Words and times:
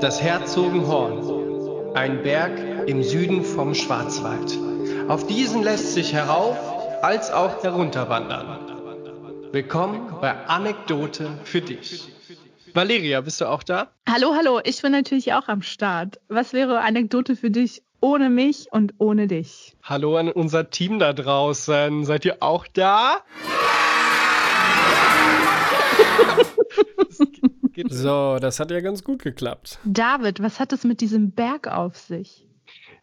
Das 0.00 0.22
Herzogenhorn, 0.22 1.94
ein 1.94 2.22
Berg 2.22 2.88
im 2.88 3.02
Süden 3.02 3.44
vom 3.44 3.74
Schwarzwald. 3.74 4.58
Auf 5.08 5.26
diesen 5.26 5.62
lässt 5.62 5.92
sich 5.92 6.14
herauf 6.14 6.56
als 7.02 7.30
auch 7.30 7.62
herunterwandern. 7.62 9.52
Willkommen 9.52 10.14
bei 10.22 10.32
Anekdote 10.46 11.38
für 11.44 11.60
dich. 11.60 12.08
Valeria, 12.72 13.20
bist 13.20 13.42
du 13.42 13.44
auch 13.46 13.62
da? 13.62 13.88
Hallo, 14.08 14.34
hallo, 14.34 14.60
ich 14.64 14.80
bin 14.80 14.92
natürlich 14.92 15.34
auch 15.34 15.48
am 15.48 15.60
Start. 15.60 16.18
Was 16.28 16.54
wäre 16.54 16.80
Anekdote 16.80 17.36
für 17.36 17.50
dich 17.50 17.82
ohne 18.00 18.30
mich 18.30 18.68
und 18.70 18.94
ohne 18.96 19.26
dich? 19.26 19.76
Hallo 19.82 20.16
an 20.16 20.30
unser 20.30 20.70
Team 20.70 20.98
da 20.98 21.12
draußen. 21.12 22.06
Seid 22.06 22.24
ihr 22.24 22.38
auch 22.40 22.66
da? 22.68 23.18
so, 27.88 28.38
das 28.40 28.60
hat 28.60 28.70
ja 28.70 28.80
ganz 28.80 29.04
gut 29.04 29.22
geklappt. 29.22 29.78
David, 29.84 30.42
was 30.42 30.60
hat 30.60 30.72
es 30.72 30.84
mit 30.84 31.00
diesem 31.00 31.32
Berg 31.32 31.68
auf 31.68 31.96
sich? 31.96 32.46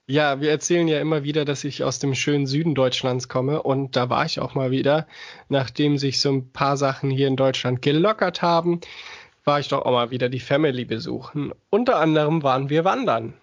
Ja, 0.09 0.39
wir 0.39 0.51
erzählen 0.51 0.87
ja 0.87 1.01
immer 1.01 1.23
wieder, 1.23 1.43
dass 1.43 1.65
ich 1.65 1.83
aus 1.83 1.99
dem 1.99 2.15
schönen 2.15 2.47
Süden 2.47 2.75
Deutschlands 2.75 3.27
komme 3.27 3.61
und 3.61 3.97
da 3.97 4.09
war 4.09 4.25
ich 4.25 4.39
auch 4.39 4.55
mal 4.55 4.71
wieder, 4.71 5.05
nachdem 5.49 5.97
sich 5.97 6.21
so 6.21 6.31
ein 6.31 6.51
paar 6.53 6.77
Sachen 6.77 7.09
hier 7.09 7.27
in 7.27 7.35
Deutschland 7.35 7.81
gelockert 7.81 8.41
haben, 8.41 8.79
war 9.43 9.59
ich 9.59 9.67
doch 9.67 9.81
auch 9.81 9.91
mal 9.91 10.11
wieder 10.11 10.29
die 10.29 10.39
Family 10.39 10.85
besuchen. 10.85 11.51
Unter 11.69 11.97
anderem 11.97 12.41
waren 12.41 12.69
wir 12.69 12.85
wandern. 12.85 13.33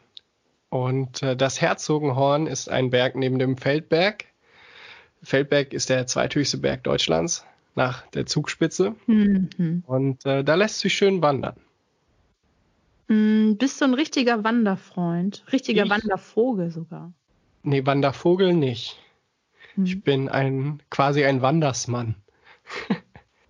Und 0.71 1.23
äh, 1.23 1.37
das 1.37 1.61
Herzogenhorn 1.61 2.47
ist 2.47 2.71
ein 2.71 2.91
Berg 2.91 3.15
neben 3.15 3.39
dem 3.39 3.59
Feldberg. 3.59 4.25
Feldberg 5.23 5.73
ist 5.73 5.91
der 5.91 6.07
zweithöchste 6.07 6.59
Berg 6.59 6.83
Deutschlands 6.85 7.45
nach 7.75 8.07
der 8.09 8.27
Zugspitze. 8.27 8.95
Mhm. 9.07 9.83
Und 9.87 10.25
äh, 10.27 10.45
da 10.45 10.55
lässt 10.55 10.81
sich 10.81 10.95
schön 10.95 11.23
wandern. 11.23 11.57
Mhm, 13.09 13.57
bist 13.59 13.81
du 13.81 13.85
ein 13.85 13.95
richtiger 13.95 14.45
Wanderfreund? 14.45 15.45
Richtiger 15.53 15.85
ich? 15.85 15.91
Wandervogel 15.91 16.71
sogar? 16.71 17.13
Nee, 17.63 17.85
Wandervogel 17.85 18.55
nicht. 18.55 18.99
Mhm. 19.77 19.85
Ich 19.85 20.03
bin 20.03 20.29
ein 20.29 20.83
quasi 20.91 21.25
ein 21.25 21.43
Wandersmann. 21.43 22.17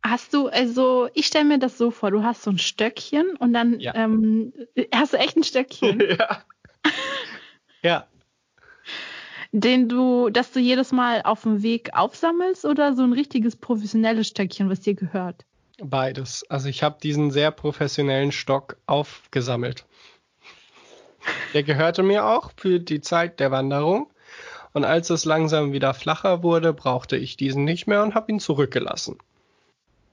Hast 0.03 0.35
du, 0.35 0.49
also 0.49 1.09
ich 1.15 1.27
stelle 1.27 1.47
mir 1.47 1.59
das 1.59 1.79
so 1.79 1.91
vor, 1.91 2.11
du 2.11 2.23
hast 2.23 2.43
so 2.43 2.51
ein 2.51 2.59
Stöckchen 2.59 3.37
und 3.39 3.55
dann 3.55 3.81
ja. 3.81 3.95
ähm, 3.95 4.53
hast 4.95 5.15
du 5.15 5.17
echt 5.17 5.35
ein 5.35 5.45
Stöckchen. 5.45 5.99
ja. 6.19 6.45
ja 7.81 8.07
den 9.55 9.89
du, 9.89 10.31
dass 10.31 10.51
du 10.51 10.59
jedes 10.59 10.91
Mal 10.91 11.23
auf 11.23 11.43
dem 11.43 11.63
Weg 11.63 11.91
aufsammelst 11.95 12.65
oder 12.65 12.97
so 12.97 13.05
ein 13.05 13.13
richtiges 13.13 13.55
professionelles 13.55 14.27
Stöckchen, 14.27 14.69
was 14.69 14.81
dir 14.81 14.95
gehört? 14.95 15.45
Beides. 15.79 16.45
Also 16.49 16.69
ich 16.69 16.83
habe 16.83 16.99
diesen 17.01 17.31
sehr 17.31 17.53
professionellen 17.53 18.33
Stock 18.33 18.77
aufgesammelt. 18.87 19.87
Der 21.55 21.63
gehörte 21.63 22.03
mir 22.03 22.27
auch 22.27 22.51
für 22.57 22.81
die 22.81 23.01
Zeit 23.01 23.39
der 23.39 23.53
Wanderung. 23.53 24.11
Und 24.73 24.85
als 24.85 25.09
es 25.11 25.25
langsam 25.25 25.73
wieder 25.73 25.95
flacher 25.95 26.43
wurde, 26.43 26.73
brauchte 26.73 27.17
ich 27.17 27.37
diesen 27.37 27.63
nicht 27.63 27.87
mehr 27.87 28.03
und 28.03 28.17
habe 28.17 28.33
ihn 28.33 28.41
zurückgelassen. 28.41 29.19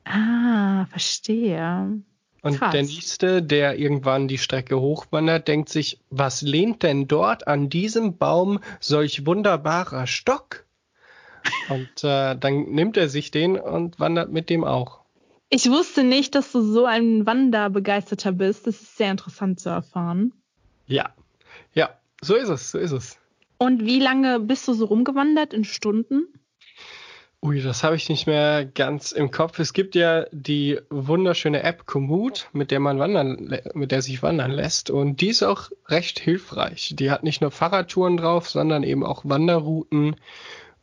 Ah, 0.05 0.85
verstehe. 0.85 2.03
Und 2.41 2.57
Krass. 2.57 2.71
der 2.71 2.83
nächste, 2.83 3.43
der 3.43 3.77
irgendwann 3.77 4.27
die 4.27 4.39
Strecke 4.39 4.79
hochwandert, 4.79 5.47
denkt 5.47 5.69
sich, 5.69 5.99
was 6.09 6.41
lehnt 6.41 6.81
denn 6.81 7.07
dort 7.07 7.47
an 7.47 7.69
diesem 7.69 8.17
Baum 8.17 8.59
solch 8.79 9.25
wunderbarer 9.27 10.07
Stock? 10.07 10.65
Und 11.69 12.03
äh, 12.03 12.35
dann 12.35 12.71
nimmt 12.71 12.97
er 12.97 13.09
sich 13.09 13.31
den 13.31 13.59
und 13.59 13.99
wandert 13.99 14.31
mit 14.31 14.49
dem 14.49 14.63
auch. 14.63 15.01
Ich 15.49 15.69
wusste 15.69 16.03
nicht, 16.03 16.33
dass 16.33 16.51
du 16.51 16.61
so 16.61 16.85
ein 16.85 17.25
Wanderbegeisterter 17.25 18.31
bist. 18.31 18.67
Das 18.67 18.81
ist 18.81 18.97
sehr 18.97 19.11
interessant 19.11 19.59
zu 19.59 19.69
erfahren. 19.69 20.33
Ja, 20.87 21.13
ja, 21.73 21.89
so 22.21 22.35
ist 22.35 22.49
es, 22.49 22.71
so 22.71 22.79
ist 22.79 22.91
es. 22.91 23.17
Und 23.57 23.85
wie 23.85 23.99
lange 23.99 24.39
bist 24.39 24.67
du 24.67 24.73
so 24.73 24.85
rumgewandert 24.85 25.53
in 25.53 25.63
Stunden? 25.63 26.27
Ui, 27.43 27.59
das 27.59 27.83
habe 27.83 27.95
ich 27.95 28.07
nicht 28.07 28.27
mehr 28.27 28.65
ganz 28.65 29.11
im 29.11 29.31
Kopf. 29.31 29.57
Es 29.57 29.73
gibt 29.73 29.95
ja 29.95 30.25
die 30.31 30.79
wunderschöne 30.91 31.63
App 31.63 31.87
Komoot, 31.87 32.47
mit 32.53 32.69
der 32.69 32.79
man 32.79 32.99
wandern, 32.99 33.57
mit 33.73 33.91
der 33.91 34.03
sich 34.03 34.21
wandern 34.21 34.51
lässt. 34.51 34.91
Und 34.91 35.21
die 35.21 35.29
ist 35.29 35.41
auch 35.41 35.71
recht 35.87 36.19
hilfreich. 36.19 36.93
Die 36.95 37.09
hat 37.09 37.23
nicht 37.23 37.41
nur 37.41 37.49
Fahrradtouren 37.49 38.17
drauf, 38.17 38.47
sondern 38.47 38.83
eben 38.83 39.03
auch 39.03 39.25
Wanderrouten. 39.25 40.17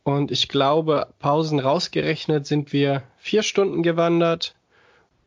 Und 0.03 0.31
ich 0.31 0.49
glaube, 0.49 1.07
Pausen 1.19 1.59
rausgerechnet 1.59 2.45
sind 2.45 2.73
wir 2.73 3.03
vier 3.17 3.43
Stunden 3.43 3.81
gewandert. 3.81 4.53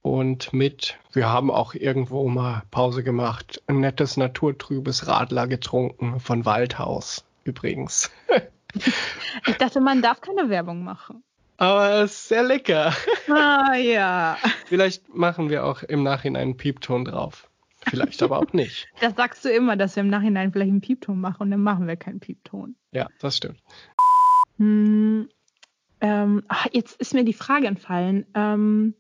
Und 0.03 0.53
mit, 0.53 0.99
wir 1.14 1.31
haben 1.31 1.50
auch 1.50 1.72
irgendwo 1.72 2.28
mal 2.28 2.64
Pause 2.70 3.03
gemacht. 3.03 3.62
Ein 3.69 3.81
nettes 3.81 4.19
naturtrübes 4.19 5.06
Radler 5.06 5.47
getrunken 5.47 6.20
von 6.20 6.44
Waldhaus 6.44 7.25
übrigens. 7.44 8.10
Ich 9.46 9.56
dachte, 9.56 9.80
man 9.80 10.02
darf 10.02 10.20
keine 10.20 10.48
Werbung 10.50 10.84
machen. 10.84 11.24
Aber 11.56 12.02
es 12.02 12.12
ist 12.12 12.28
sehr 12.28 12.42
lecker. 12.42 12.92
Ah 13.28 13.74
ja. 13.74 14.36
Vielleicht 14.66 15.14
machen 15.14 15.48
wir 15.48 15.64
auch 15.64 15.82
im 15.82 16.02
Nachhinein 16.02 16.42
einen 16.42 16.56
Piepton 16.56 17.04
drauf. 17.04 17.48
Vielleicht 17.88 18.22
aber 18.22 18.38
auch 18.38 18.52
nicht. 18.52 18.88
Das 19.00 19.14
sagst 19.16 19.44
du 19.44 19.48
immer, 19.48 19.76
dass 19.76 19.96
wir 19.96 20.02
im 20.02 20.08
Nachhinein 20.08 20.52
vielleicht 20.52 20.70
einen 20.70 20.80
Piepton 20.80 21.20
machen 21.20 21.42
und 21.42 21.50
dann 21.50 21.62
machen 21.62 21.86
wir 21.86 21.96
keinen 21.96 22.20
Piepton. 22.20 22.76
Ja, 22.92 23.08
das 23.18 23.38
stimmt. 23.38 23.58
Hm, 24.58 25.28
ähm, 26.00 26.42
ach, 26.48 26.66
jetzt 26.72 27.00
ist 27.00 27.14
mir 27.14 27.24
die 27.24 27.32
Frage 27.32 27.66
entfallen. 27.66 28.26
Ähm, 28.34 28.94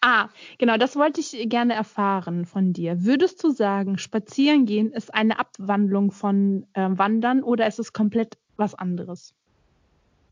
ah, 0.00 0.28
genau, 0.58 0.76
das 0.76 0.96
wollte 0.96 1.20
ich 1.20 1.48
gerne 1.48 1.74
erfahren 1.74 2.44
von 2.44 2.72
dir. 2.72 3.04
Würdest 3.04 3.42
du 3.42 3.50
sagen, 3.50 3.98
spazieren 3.98 4.66
gehen 4.66 4.92
ist 4.92 5.14
eine 5.14 5.38
Abwandlung 5.38 6.12
von 6.12 6.66
äh, 6.74 6.88
Wandern 6.90 7.42
oder 7.42 7.66
ist 7.66 7.78
es 7.78 7.92
komplett 7.92 8.36
was 8.56 8.74
anderes? 8.74 9.34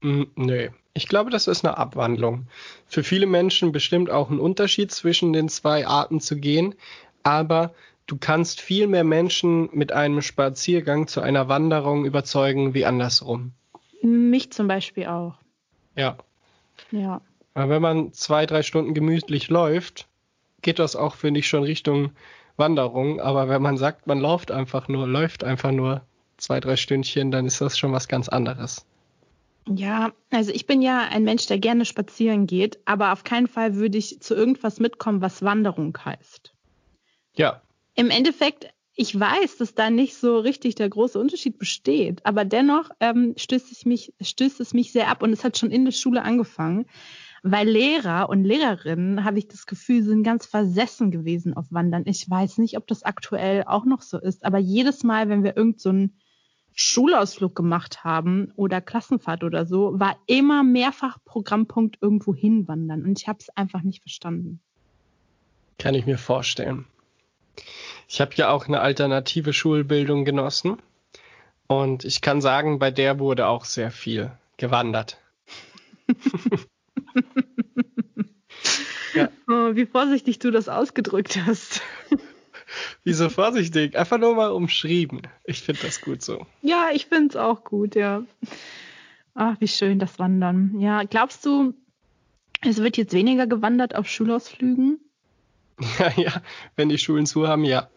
Mm, 0.01 0.25
nee, 0.35 0.71
ich 0.95 1.09
glaube, 1.09 1.31
das 1.31 1.47
ist 1.47 1.65
eine 1.65 1.79
Abwandlung. 1.79 2.47
Für 2.87 3.03
viele 3.03 3.27
Menschen 3.27 3.73
bestimmt 3.73 4.11
auch 4.11 4.31
ein 4.31 4.39
Unterschied 4.39 4.91
zwischen 4.91 5.33
den 5.33 5.49
zwei 5.49 5.87
Arten 5.87 6.21
zu 6.21 6.37
gehen, 6.37 6.75
aber 7.23 7.73
du 8.07 8.17
kannst 8.19 8.61
viel 8.61 8.87
mehr 8.87 9.05
Menschen 9.05 9.71
mit 9.73 9.93
einem 9.93 10.21
Spaziergang 10.23 11.07
zu 11.07 11.21
einer 11.21 11.49
Wanderung 11.49 12.05
überzeugen 12.05 12.75
wie 12.75 12.85
andersrum. 12.85 13.53
Mich 14.03 14.53
zum 14.53 14.69
Beispiel 14.69 15.07
auch. 15.07 15.35
Ja. 15.97 16.19
Ja. 16.91 17.21
Aber 17.55 17.71
wenn 17.71 17.83
man 17.83 18.13
zwei, 18.13 18.47
drei 18.47 18.63
Stunden 18.63 18.95
gemütlich 18.95 19.49
läuft, 19.49 20.09
geht 20.63 20.79
das 20.79 20.97
auch, 20.97 21.15
finde 21.15 21.41
ich, 21.41 21.49
schon 21.49 21.63
Richtung 21.63 22.11
Wanderung. 22.57 23.21
Aber 23.21 23.49
wenn 23.49 23.63
man 23.63 23.77
sagt, 23.77 24.07
man 24.07 24.21
läuft 24.21 24.51
einfach 24.51 24.89
nur, 24.89 25.07
läuft 25.07 25.45
einfach 25.45 25.71
nur, 25.71 26.03
zwei, 26.37 26.61
drei 26.61 26.77
Stündchen, 26.77 27.31
dann 27.31 27.47
ist 27.47 27.61
das 27.61 27.79
schon 27.79 27.93
was 27.93 28.09
ganz 28.09 28.29
anderes. 28.29 28.85
Ja, 29.69 30.13
also 30.31 30.51
ich 30.53 30.67
bin 30.67 30.83
ja 30.83 31.07
ein 31.09 31.23
Mensch, 31.23 31.47
der 31.47 31.59
gerne 31.59 31.85
spazieren 31.85 32.47
geht, 32.47 32.81
aber 32.85 33.13
auf 33.13 33.23
keinen 33.23 33.47
Fall 33.47 33.77
würde 33.77 33.97
ich 33.97 34.21
zu 34.21 34.35
irgendwas 34.35 34.81
mitkommen, 34.81 35.21
was 35.21 35.43
Wanderung 35.43 35.97
heißt. 36.05 36.53
Ja. 37.37 37.63
Im 37.95 38.11
Endeffekt, 38.11 38.73
ich 38.95 39.19
weiß, 39.19 39.59
dass 39.59 39.75
da 39.75 39.91
nicht 39.91 40.17
so 40.17 40.39
richtig 40.39 40.75
der 40.75 40.89
große 40.89 41.19
Unterschied 41.19 41.59
besteht, 41.59 42.27
aber 42.27 42.45
dennoch 42.45 42.91
ähm, 42.99 43.35
stößt, 43.37 43.71
es 43.71 43.85
mich, 43.85 44.13
stößt 44.21 44.61
es 44.61 44.75
mich 44.75 44.93
sehr 44.93 45.09
ab 45.09 45.23
und 45.23 45.33
es 45.33 45.45
hat 45.45 45.57
schon 45.57 45.71
in 45.71 45.85
der 45.85 45.93
Schule 45.93 46.23
angefangen, 46.23 46.87
weil 47.45 47.69
Lehrer 47.69 48.29
und 48.29 48.45
Lehrerinnen, 48.45 49.25
habe 49.25 49.39
ich 49.39 49.49
das 49.49 49.67
Gefühl, 49.67 50.03
sind 50.03 50.23
ganz 50.23 50.47
versessen 50.47 51.11
gewesen 51.11 51.55
auf 51.55 51.67
Wandern. 51.71 52.05
Ich 52.07 52.29
weiß 52.29 52.59
nicht, 52.59 52.77
ob 52.77 52.87
das 52.87 53.03
aktuell 53.03 53.65
auch 53.67 53.85
noch 53.85 54.03
so 54.03 54.19
ist, 54.19 54.45
aber 54.45 54.59
jedes 54.59 55.05
Mal, 55.05 55.29
wenn 55.29 55.45
wir 55.45 55.57
irgend 55.57 55.81
so 55.81 55.91
Schulausflug 56.75 57.55
gemacht 57.55 58.05
haben 58.05 58.53
oder 58.57 58.81
Klassenfahrt 58.81 59.45
oder 59.45 59.67
so, 59.67 59.99
war 59.99 60.17
immer 60.27 60.63
mehrfach 60.63 61.19
Programmpunkt 61.25 61.99
irgendwo 62.01 62.35
hinwandern 62.35 63.05
und 63.05 63.21
ich 63.21 63.29
habe 63.29 63.39
es 63.41 63.51
einfach 63.51 63.83
nicht 63.83 64.01
verstanden. 64.03 64.61
Kann 65.79 65.95
ich 65.95 66.07
mir 66.07 66.19
vorstellen. 66.19 66.87
Ich 68.09 68.21
habe 68.21 68.33
ja 68.35 68.51
auch 68.51 68.67
eine 68.67 68.81
alternative 68.81 69.53
Schulbildung 69.53 70.25
genossen 70.25 70.79
und 71.67 72.05
ich 72.05 72.21
kann 72.21 72.41
sagen, 72.41 72.79
bei 72.79 72.91
der 72.91 73.19
wurde 73.19 73.47
auch 73.47 73.65
sehr 73.65 73.91
viel 73.91 74.31
gewandert. 74.57 75.19
ja. 79.15 79.29
oh, 79.49 79.75
wie 79.75 79.87
vorsichtig 79.87 80.39
du 80.39 80.51
das 80.51 80.69
ausgedrückt 80.69 81.39
hast. 81.47 81.83
Wieso 83.05 83.29
vorsichtig? 83.29 83.97
Einfach 83.97 84.19
nur 84.19 84.35
mal 84.35 84.51
umschrieben. 84.51 85.23
Ich 85.45 85.63
finde 85.63 85.83
das 85.83 86.01
gut 86.01 86.23
so. 86.23 86.47
Ja, 86.63 86.91
ich 86.93 87.07
finde 87.07 87.29
es 87.29 87.37
auch 87.37 87.65
gut, 87.65 87.95
ja. 87.95 88.23
Ach, 89.35 89.57
wie 89.61 89.69
schön 89.69 89.99
das 89.99 90.19
Wandern. 90.19 90.79
Ja, 90.79 91.05
glaubst 91.05 91.45
du, 91.47 91.75
es 92.61 92.79
wird 92.79 92.97
jetzt 92.97 93.13
weniger 93.13 93.47
gewandert 93.47 93.95
auf 93.95 94.09
Schulausflügen? 94.09 94.99
Ja, 95.99 96.13
ja, 96.17 96.43
wenn 96.77 96.91
die 96.91 96.99
Schulen 96.99 97.27
zu 97.27 97.49
haben, 97.49 97.65
ja, 97.65 97.89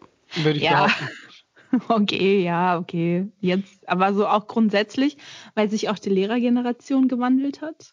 würde 0.42 0.58
ich 0.58 0.64
ja. 0.64 0.86
behaupten. 0.86 1.08
Okay, 1.88 2.42
ja, 2.42 2.78
okay. 2.78 3.28
Jetzt, 3.40 3.88
aber 3.88 4.14
so 4.14 4.26
auch 4.26 4.46
grundsätzlich, 4.46 5.18
weil 5.54 5.68
sich 5.68 5.88
auch 5.88 5.98
die 5.98 6.08
Lehrergeneration 6.08 7.06
gewandelt 7.06 7.60
hat? 7.60 7.92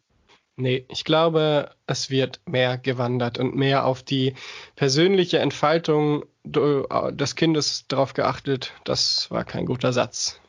Nee, 0.55 0.85
ich 0.87 1.03
glaube, 1.03 1.71
es 1.87 2.11
wird 2.11 2.39
mehr 2.45 2.77
gewandert 2.77 3.39
und 3.39 3.55
mehr 3.55 3.85
auf 3.85 4.03
die 4.03 4.35
persönliche 4.75 5.39
Entfaltung 5.39 6.25
des 6.43 7.35
Kindes 7.35 7.85
darauf 7.87 8.13
geachtet. 8.13 8.71
Das 8.83 9.31
war 9.31 9.45
kein 9.45 9.65
guter 9.65 9.93
Satz. 9.93 10.39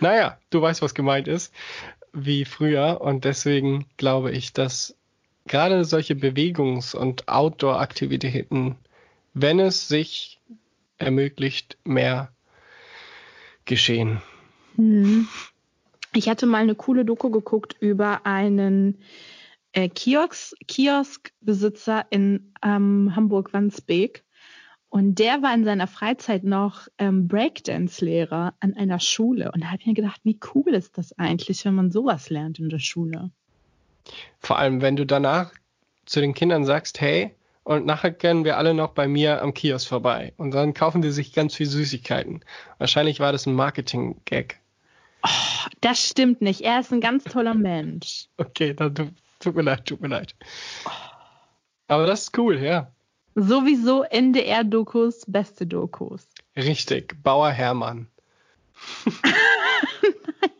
Naja, 0.00 0.38
du 0.50 0.60
weißt, 0.60 0.82
was 0.82 0.94
gemeint 0.94 1.26
ist, 1.26 1.54
wie 2.12 2.44
früher. 2.44 3.00
Und 3.00 3.24
deswegen 3.24 3.86
glaube 3.96 4.32
ich, 4.32 4.52
dass 4.52 4.94
gerade 5.46 5.84
solche 5.84 6.14
Bewegungs- 6.14 6.94
und 6.94 7.28
Outdoor-Aktivitäten, 7.28 8.76
wenn 9.32 9.58
es 9.58 9.88
sich 9.88 10.38
ermöglicht, 10.98 11.78
mehr 11.84 12.30
geschehen. 13.64 14.20
Hm. 14.76 15.28
Ich 16.18 16.28
hatte 16.28 16.46
mal 16.46 16.62
eine 16.62 16.74
coole 16.74 17.04
Doku 17.04 17.30
geguckt 17.30 17.76
über 17.78 18.26
einen 18.26 18.98
äh, 19.70 19.88
Kiosk, 19.88 20.52
Kioskbesitzer 20.66 22.06
in 22.10 22.52
ähm, 22.60 23.12
Hamburg-Wandsbek. 23.14 24.24
Und 24.88 25.20
der 25.20 25.42
war 25.42 25.54
in 25.54 25.64
seiner 25.64 25.86
Freizeit 25.86 26.42
noch 26.42 26.88
ähm, 26.98 27.28
Breakdance-Lehrer 27.28 28.52
an 28.58 28.74
einer 28.74 28.98
Schule. 28.98 29.52
Und 29.52 29.62
da 29.62 29.68
habe 29.68 29.78
ich 29.78 29.86
mir 29.86 29.94
gedacht, 29.94 30.20
wie 30.24 30.40
cool 30.52 30.74
ist 30.74 30.98
das 30.98 31.16
eigentlich, 31.16 31.64
wenn 31.64 31.76
man 31.76 31.92
sowas 31.92 32.30
lernt 32.30 32.58
in 32.58 32.68
der 32.68 32.80
Schule? 32.80 33.30
Vor 34.40 34.58
allem, 34.58 34.82
wenn 34.82 34.96
du 34.96 35.06
danach 35.06 35.52
zu 36.04 36.20
den 36.20 36.34
Kindern 36.34 36.64
sagst, 36.64 37.00
hey, 37.00 37.32
und 37.62 37.86
nachher 37.86 38.10
können 38.10 38.44
wir 38.44 38.56
alle 38.56 38.74
noch 38.74 38.90
bei 38.90 39.06
mir 39.06 39.40
am 39.40 39.54
Kiosk 39.54 39.86
vorbei. 39.86 40.32
Und 40.36 40.50
dann 40.52 40.74
kaufen 40.74 41.00
die 41.00 41.12
sich 41.12 41.32
ganz 41.32 41.54
viel 41.54 41.66
Süßigkeiten. 41.66 42.44
Wahrscheinlich 42.78 43.20
war 43.20 43.30
das 43.30 43.46
ein 43.46 43.54
Marketing-Gag. 43.54 44.58
Oh, 45.22 45.68
das 45.80 45.98
stimmt 46.06 46.40
nicht. 46.40 46.60
Er 46.60 46.80
ist 46.80 46.92
ein 46.92 47.00
ganz 47.00 47.24
toller 47.24 47.54
Mensch. 47.54 48.26
Okay, 48.36 48.74
dann 48.74 48.94
tut 49.40 49.54
mir 49.56 49.62
leid, 49.62 49.86
tut 49.86 50.00
mir 50.00 50.08
leid. 50.08 50.34
Aber 51.88 52.06
das 52.06 52.24
ist 52.24 52.38
cool, 52.38 52.58
ja. 52.58 52.92
Sowieso 53.34 54.02
NDR-Dokus, 54.02 55.24
beste 55.26 55.66
Dokus. 55.66 56.28
Richtig, 56.56 57.22
Bauer 57.22 57.50
Hermann. 57.50 58.08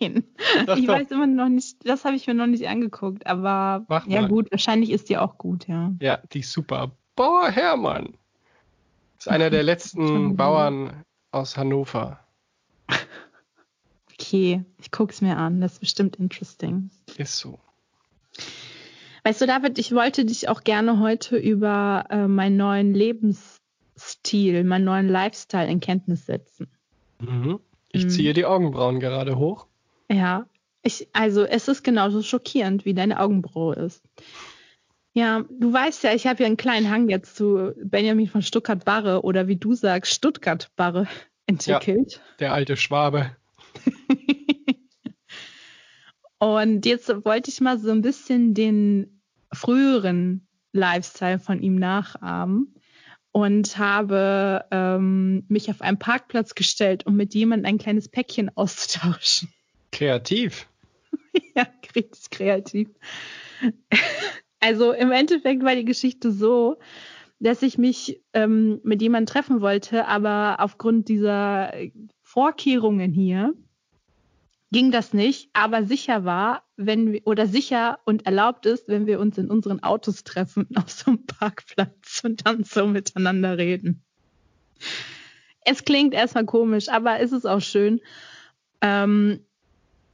Nein, 0.00 0.24
doch, 0.66 0.76
ich 0.76 0.86
doch. 0.86 0.94
weiß 0.94 1.10
immer 1.10 1.26
noch 1.26 1.48
nicht, 1.48 1.76
das 1.88 2.04
habe 2.04 2.16
ich 2.16 2.26
mir 2.26 2.34
noch 2.34 2.46
nicht 2.46 2.66
angeguckt, 2.68 3.26
aber 3.26 3.84
Mach 3.88 4.06
ja 4.06 4.22
mal. 4.22 4.28
gut, 4.28 4.50
wahrscheinlich 4.50 4.90
ist 4.90 5.08
die 5.08 5.18
auch 5.18 5.38
gut, 5.38 5.66
ja. 5.68 5.92
Ja, 6.00 6.18
die 6.32 6.40
ist 6.40 6.52
super. 6.52 6.92
Bauer 7.16 7.50
Hermann. 7.50 8.16
Ist 9.18 9.28
einer 9.28 9.50
der 9.50 9.62
letzten 9.64 10.36
Bauern 10.36 11.04
aus 11.32 11.56
Hannover. 11.56 12.20
Okay, 14.28 14.62
ich 14.78 14.90
gucke 14.90 15.10
es 15.10 15.22
mir 15.22 15.38
an. 15.38 15.62
Das 15.62 15.74
ist 15.74 15.80
bestimmt 15.80 16.16
interesting. 16.16 16.90
Ist 17.16 17.38
so. 17.38 17.58
Weißt 19.24 19.40
du, 19.40 19.46
David, 19.46 19.78
ich 19.78 19.94
wollte 19.94 20.26
dich 20.26 20.50
auch 20.50 20.64
gerne 20.64 21.00
heute 21.00 21.38
über 21.38 22.04
äh, 22.10 22.28
meinen 22.28 22.58
neuen 22.58 22.92
Lebensstil, 22.92 24.64
meinen 24.64 24.84
neuen 24.84 25.08
Lifestyle 25.08 25.66
in 25.66 25.80
Kenntnis 25.80 26.26
setzen. 26.26 26.68
Mhm. 27.20 27.58
Ich 27.90 28.04
mhm. 28.04 28.10
ziehe 28.10 28.34
die 28.34 28.44
Augenbrauen 28.44 29.00
gerade 29.00 29.38
hoch. 29.38 29.66
Ja, 30.10 30.46
ich, 30.82 31.08
also 31.14 31.44
es 31.44 31.66
ist 31.66 31.82
genauso 31.82 32.22
schockierend, 32.22 32.84
wie 32.84 32.92
deine 32.92 33.20
Augenbraue 33.20 33.76
ist. 33.76 34.02
Ja, 35.14 35.46
du 35.48 35.72
weißt 35.72 36.04
ja, 36.04 36.12
ich 36.12 36.26
habe 36.26 36.42
ja 36.42 36.46
einen 36.46 36.58
kleinen 36.58 36.90
Hang 36.90 37.08
jetzt 37.08 37.34
zu 37.34 37.72
Benjamin 37.82 38.28
von 38.28 38.42
Stuttgart-Barre 38.42 39.22
oder 39.22 39.48
wie 39.48 39.56
du 39.56 39.72
sagst, 39.72 40.12
Stuttgart-Barre 40.12 41.06
entwickelt. 41.46 42.12
Ja, 42.12 42.36
der 42.40 42.52
alte 42.52 42.76
Schwabe. 42.76 43.30
Und 46.38 46.86
jetzt 46.86 47.08
wollte 47.24 47.50
ich 47.50 47.60
mal 47.60 47.78
so 47.78 47.90
ein 47.90 48.02
bisschen 48.02 48.54
den 48.54 49.20
früheren 49.52 50.46
Lifestyle 50.72 51.38
von 51.38 51.60
ihm 51.60 51.76
nachahmen 51.76 52.74
und 53.32 53.76
habe 53.78 54.64
ähm, 54.70 55.44
mich 55.48 55.70
auf 55.70 55.80
einen 55.80 55.98
Parkplatz 55.98 56.54
gestellt, 56.54 57.06
um 57.06 57.16
mit 57.16 57.34
jemandem 57.34 57.66
ein 57.68 57.78
kleines 57.78 58.08
Päckchen 58.08 58.50
auszutauschen. 58.56 59.52
Kreativ. 59.90 60.68
ja, 61.56 61.66
richtig 61.94 62.30
kreativ. 62.30 62.88
Also 64.60 64.92
im 64.92 65.12
Endeffekt 65.12 65.62
war 65.64 65.74
die 65.74 65.84
Geschichte 65.84 66.30
so, 66.30 66.78
dass 67.40 67.62
ich 67.62 67.78
mich 67.78 68.20
ähm, 68.32 68.80
mit 68.82 69.00
jemandem 69.00 69.32
treffen 69.32 69.60
wollte, 69.60 70.06
aber 70.06 70.56
aufgrund 70.58 71.08
dieser 71.08 71.72
Vorkehrungen 72.38 73.12
hier 73.12 73.52
ging 74.70 74.92
das 74.92 75.12
nicht, 75.12 75.50
aber 75.54 75.82
sicher 75.82 76.24
war, 76.24 76.62
wenn 76.76 77.10
wir, 77.10 77.26
oder 77.26 77.48
sicher 77.48 77.98
und 78.04 78.26
erlaubt 78.26 78.64
ist, 78.64 78.86
wenn 78.86 79.08
wir 79.08 79.18
uns 79.18 79.38
in 79.38 79.50
unseren 79.50 79.82
Autos 79.82 80.22
treffen 80.22 80.68
auf 80.76 80.88
so 80.88 81.10
einem 81.10 81.26
Parkplatz 81.26 82.20
und 82.22 82.46
dann 82.46 82.62
so 82.62 82.86
miteinander 82.86 83.58
reden. 83.58 84.04
Es 85.64 85.84
klingt 85.84 86.14
erstmal 86.14 86.44
komisch, 86.44 86.88
aber 86.88 87.18
es 87.18 87.32
ist 87.32 87.44
auch 87.44 87.60
schön. 87.60 88.00
Ähm, 88.82 89.40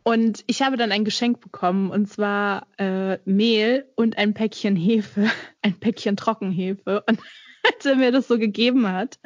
und 0.02 0.44
ich 0.46 0.62
habe 0.62 0.78
dann 0.78 0.92
ein 0.92 1.04
Geschenk 1.04 1.42
bekommen 1.42 1.90
und 1.90 2.08
zwar 2.08 2.68
äh, 2.78 3.18
Mehl 3.26 3.84
und 3.96 4.16
ein 4.16 4.32
Päckchen 4.32 4.76
Hefe, 4.76 5.30
ein 5.60 5.78
Päckchen 5.78 6.16
Trockenhefe. 6.16 7.04
Und 7.06 7.20
er 7.86 7.96
mir 7.96 8.12
das 8.12 8.28
so 8.28 8.38
gegeben 8.38 8.86
hat, 8.88 9.18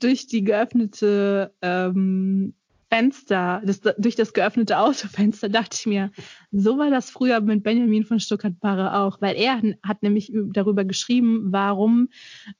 durch 0.00 0.26
die 0.26 0.44
geöffnete 0.44 1.54
ähm, 1.62 2.54
Fenster, 2.92 3.62
das, 3.64 3.80
durch 3.80 4.16
das 4.16 4.34
geöffnete 4.34 4.78
Autofenster, 4.78 5.48
dachte 5.48 5.78
ich 5.80 5.86
mir, 5.86 6.10
so 6.50 6.76
war 6.76 6.90
das 6.90 7.08
früher 7.08 7.40
mit 7.40 7.62
Benjamin 7.62 8.04
von 8.04 8.20
Stuttgart-Barre 8.20 8.98
auch, 8.98 9.22
weil 9.22 9.34
er 9.34 9.62
hat 9.82 10.02
nämlich 10.02 10.30
darüber 10.34 10.84
geschrieben, 10.84 11.46
warum 11.46 12.10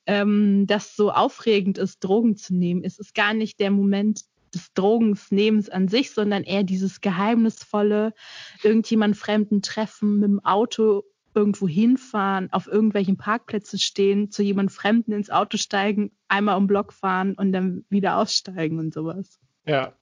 ähm, 0.06 0.66
das 0.66 0.96
so 0.96 1.10
aufregend 1.10 1.76
ist, 1.76 2.00
Drogen 2.00 2.36
zu 2.36 2.54
nehmen. 2.54 2.82
Es 2.82 2.98
ist 2.98 3.14
gar 3.14 3.34
nicht 3.34 3.60
der 3.60 3.70
Moment 3.70 4.22
des 4.54 4.72
Drogensnehmens 4.72 5.68
an 5.68 5.88
sich, 5.88 6.12
sondern 6.12 6.44
eher 6.44 6.62
dieses 6.62 7.02
geheimnisvolle, 7.02 8.14
irgendjemand 8.62 9.18
Fremden 9.18 9.60
treffen, 9.60 10.20
mit 10.20 10.30
dem 10.30 10.44
Auto 10.44 11.04
irgendwo 11.34 11.68
hinfahren, 11.68 12.52
auf 12.52 12.66
irgendwelchen 12.66 13.16
Parkplätzen 13.16 13.78
stehen, 13.78 14.30
zu 14.30 14.42
jemand 14.42 14.72
Fremden 14.72 15.12
ins 15.12 15.30
Auto 15.30 15.56
steigen, 15.56 16.12
einmal 16.28 16.56
um 16.56 16.66
Block 16.66 16.92
fahren 16.92 17.34
und 17.34 17.52
dann 17.52 17.84
wieder 17.88 18.16
aussteigen 18.16 18.78
und 18.78 18.92
sowas. 18.92 19.38
Ja, 19.66 19.94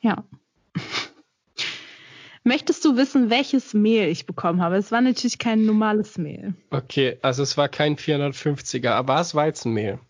ja. 0.00 0.24
Möchtest 2.44 2.84
du 2.84 2.96
wissen, 2.96 3.30
welches 3.30 3.72
Mehl 3.72 4.08
ich 4.08 4.26
bekommen 4.26 4.60
habe? 4.60 4.76
Es 4.76 4.90
war 4.90 5.00
natürlich 5.00 5.38
kein 5.38 5.64
normales 5.64 6.18
Mehl. 6.18 6.54
Okay, 6.70 7.18
also 7.22 7.42
es 7.44 7.56
war 7.56 7.68
kein 7.68 7.96
450er, 7.96 8.90
aber 8.90 9.20
es 9.20 9.34
Weizenmehl. 9.34 10.00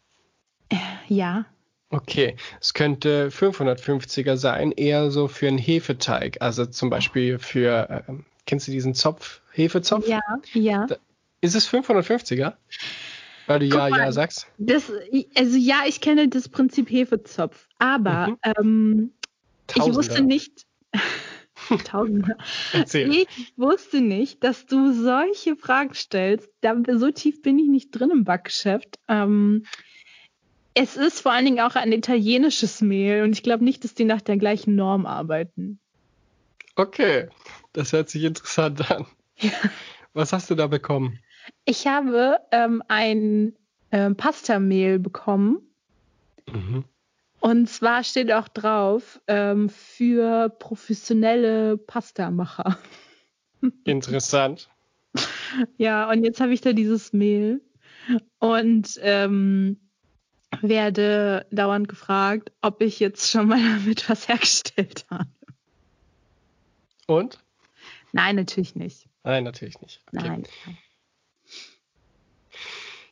Äh, 0.70 0.76
ja. 1.08 1.44
Okay, 1.90 2.36
es 2.58 2.72
könnte 2.72 3.28
550er 3.28 4.38
sein, 4.38 4.72
eher 4.72 5.10
so 5.10 5.28
für 5.28 5.48
einen 5.48 5.58
Hefeteig. 5.58 6.38
Also 6.40 6.64
zum 6.64 6.88
Beispiel 6.88 7.38
für, 7.38 7.90
äh, 8.08 8.12
kennst 8.46 8.68
du 8.68 8.72
diesen 8.72 8.94
Zopf, 8.94 9.40
Hefezopf? 9.52 10.06
Ja, 10.06 10.20
ja. 10.52 10.86
Da, 10.86 10.96
ist 11.40 11.54
es 11.54 11.68
550er? 11.68 12.54
Weil 13.46 13.58
du 13.58 13.68
Guck 13.68 13.78
ja, 13.78 13.88
mal, 13.88 13.98
ja 13.98 14.12
sagst. 14.12 14.46
Das, 14.58 14.90
also 15.34 15.56
ja, 15.56 15.82
ich 15.86 16.00
kenne 16.00 16.28
das 16.28 16.48
Prinzip 16.48 16.90
Hefezopf, 16.90 17.68
aber 17.78 18.28
mhm. 18.28 18.38
ähm. 18.56 19.12
Ich 19.74 19.94
wusste 19.94 20.22
nicht. 20.22 20.66
Tausender. 21.84 22.36
Erzähl. 22.72 23.10
Ich 23.12 23.52
wusste 23.56 24.00
nicht, 24.00 24.42
dass 24.44 24.66
du 24.66 24.92
solche 24.92 25.56
Fragen 25.56 25.94
stellst. 25.94 26.50
Da, 26.60 26.76
so 26.94 27.10
tief 27.10 27.42
bin 27.42 27.58
ich 27.58 27.68
nicht 27.68 27.90
drin 27.90 28.10
im 28.10 28.24
Backgeschäft. 28.24 28.98
Ähm, 29.08 29.64
es 30.74 30.96
ist 30.96 31.20
vor 31.20 31.32
allen 31.32 31.44
Dingen 31.44 31.60
auch 31.60 31.76
ein 31.76 31.92
italienisches 31.92 32.80
Mehl 32.80 33.22
und 33.22 33.32
ich 33.32 33.42
glaube 33.42 33.64
nicht, 33.64 33.84
dass 33.84 33.94
die 33.94 34.04
nach 34.04 34.22
der 34.22 34.36
gleichen 34.36 34.74
Norm 34.74 35.06
arbeiten. 35.06 35.78
Okay, 36.74 37.28
das 37.72 37.92
hört 37.92 38.08
sich 38.08 38.24
interessant 38.24 38.90
an. 38.90 39.06
Ja. 39.38 39.52
Was 40.12 40.32
hast 40.32 40.50
du 40.50 40.54
da 40.54 40.66
bekommen? 40.66 41.18
Ich 41.64 41.86
habe 41.86 42.38
ähm, 42.50 42.82
ein 42.88 43.56
äh, 43.90 44.10
Pastamehl 44.10 44.98
bekommen. 44.98 45.60
Mhm. 46.50 46.84
Und 47.40 47.68
zwar 47.68 48.04
steht 48.04 48.30
auch 48.32 48.48
drauf 48.48 49.20
ähm, 49.26 49.68
für 49.68 50.48
professionelle 50.48 51.76
Pastamacher. 51.76 52.78
Interessant. 53.84 54.68
ja, 55.76 56.08
und 56.10 56.24
jetzt 56.24 56.40
habe 56.40 56.52
ich 56.52 56.60
da 56.60 56.72
dieses 56.72 57.12
Mehl 57.12 57.60
und 58.38 58.98
ähm, 59.02 59.78
werde 60.60 61.46
dauernd 61.50 61.88
gefragt, 61.88 62.52
ob 62.60 62.82
ich 62.82 63.00
jetzt 63.00 63.30
schon 63.30 63.48
mal 63.48 63.60
damit 63.78 64.08
was 64.08 64.28
hergestellt 64.28 65.06
habe. 65.10 65.28
Und? 67.06 67.38
Nein, 68.12 68.36
natürlich 68.36 68.74
nicht. 68.74 69.08
Nein, 69.24 69.44
natürlich 69.44 69.80
nicht. 69.80 70.00
Okay. 70.14 70.28
Nein. 70.28 70.44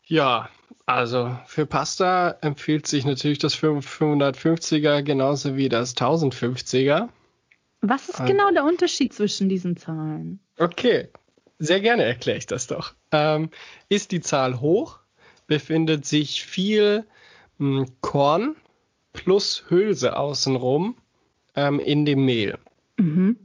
Ja, 0.05 0.51
also 0.87 1.37
für 1.47 1.67
Pasta 1.67 2.33
empfiehlt 2.41 2.87
sich 2.87 3.05
natürlich 3.05 3.39
das 3.39 3.57
550er 3.57 5.03
genauso 5.03 5.57
wie 5.57 5.69
das 5.69 5.97
1050er. 5.97 7.09
Was 7.81 8.09
ist 8.09 8.27
genau 8.27 8.51
der 8.51 8.65
Unterschied 8.65 9.15
zwischen 9.15 9.49
diesen 9.49 9.77
Zahlen? 9.77 10.41
Okay, 10.59 11.09
Sehr 11.59 11.81
gerne 11.81 12.05
erkläre 12.05 12.39
ich 12.39 12.47
das 12.47 12.67
doch. 12.67 12.95
Ähm, 13.13 13.51
ist 13.89 14.13
die 14.13 14.21
Zahl 14.21 14.61
hoch, 14.61 14.99
befindet 15.47 16.07
sich 16.07 16.43
viel 16.43 17.05
mh, 17.59 17.81
hm, 17.81 17.93
Korn 18.01 18.57
plus 19.13 19.65
Hülse 19.69 20.17
außenrum 20.17 20.97
ähm, 21.57 21.79
in 21.79 22.05
dem 22.07 22.25
Mehl. 22.25 22.59
Mhm. 22.97 23.37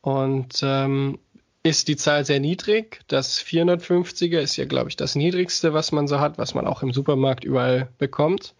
Und 0.00 0.60
ähm, 0.62 1.18
ist 1.62 1.88
die 1.88 1.96
Zahl 1.96 2.24
sehr 2.24 2.40
niedrig. 2.40 3.00
Das 3.08 3.42
450er 3.42 4.38
ist 4.38 4.56
ja, 4.56 4.64
glaube 4.64 4.88
ich, 4.88 4.96
das 4.96 5.14
niedrigste, 5.14 5.74
was 5.74 5.92
man 5.92 6.08
so 6.08 6.20
hat, 6.20 6.38
was 6.38 6.54
man 6.54 6.66
auch 6.66 6.82
im 6.82 6.92
Supermarkt 6.92 7.44
überall 7.44 7.88
bekommt. 7.98 8.54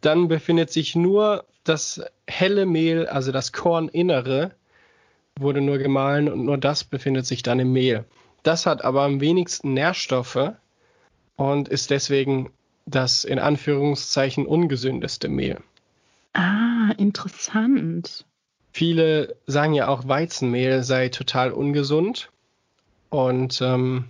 Dann 0.00 0.28
befindet 0.28 0.70
sich 0.70 0.96
nur 0.96 1.44
das 1.64 2.02
helle 2.26 2.66
Mehl, 2.66 3.06
also 3.06 3.32
das 3.32 3.52
Korninnere, 3.52 4.52
wurde 5.36 5.60
nur 5.60 5.78
gemahlen 5.78 6.28
und 6.28 6.44
nur 6.44 6.58
das 6.58 6.84
befindet 6.84 7.26
sich 7.26 7.42
dann 7.42 7.60
im 7.60 7.72
Mehl. 7.72 8.04
Das 8.42 8.66
hat 8.66 8.84
aber 8.84 9.02
am 9.02 9.20
wenigsten 9.20 9.74
Nährstoffe 9.74 10.52
und 11.36 11.68
ist 11.68 11.90
deswegen 11.90 12.50
das 12.86 13.24
in 13.24 13.38
Anführungszeichen 13.38 14.46
ungesündeste 14.46 15.28
Mehl. 15.28 15.58
Ah, 16.32 16.92
interessant. 16.96 18.24
Viele 18.80 19.36
sagen 19.46 19.74
ja 19.74 19.88
auch, 19.88 20.08
Weizenmehl 20.08 20.82
sei 20.84 21.10
total 21.10 21.52
ungesund. 21.52 22.30
Und 23.10 23.60
ähm, 23.60 24.06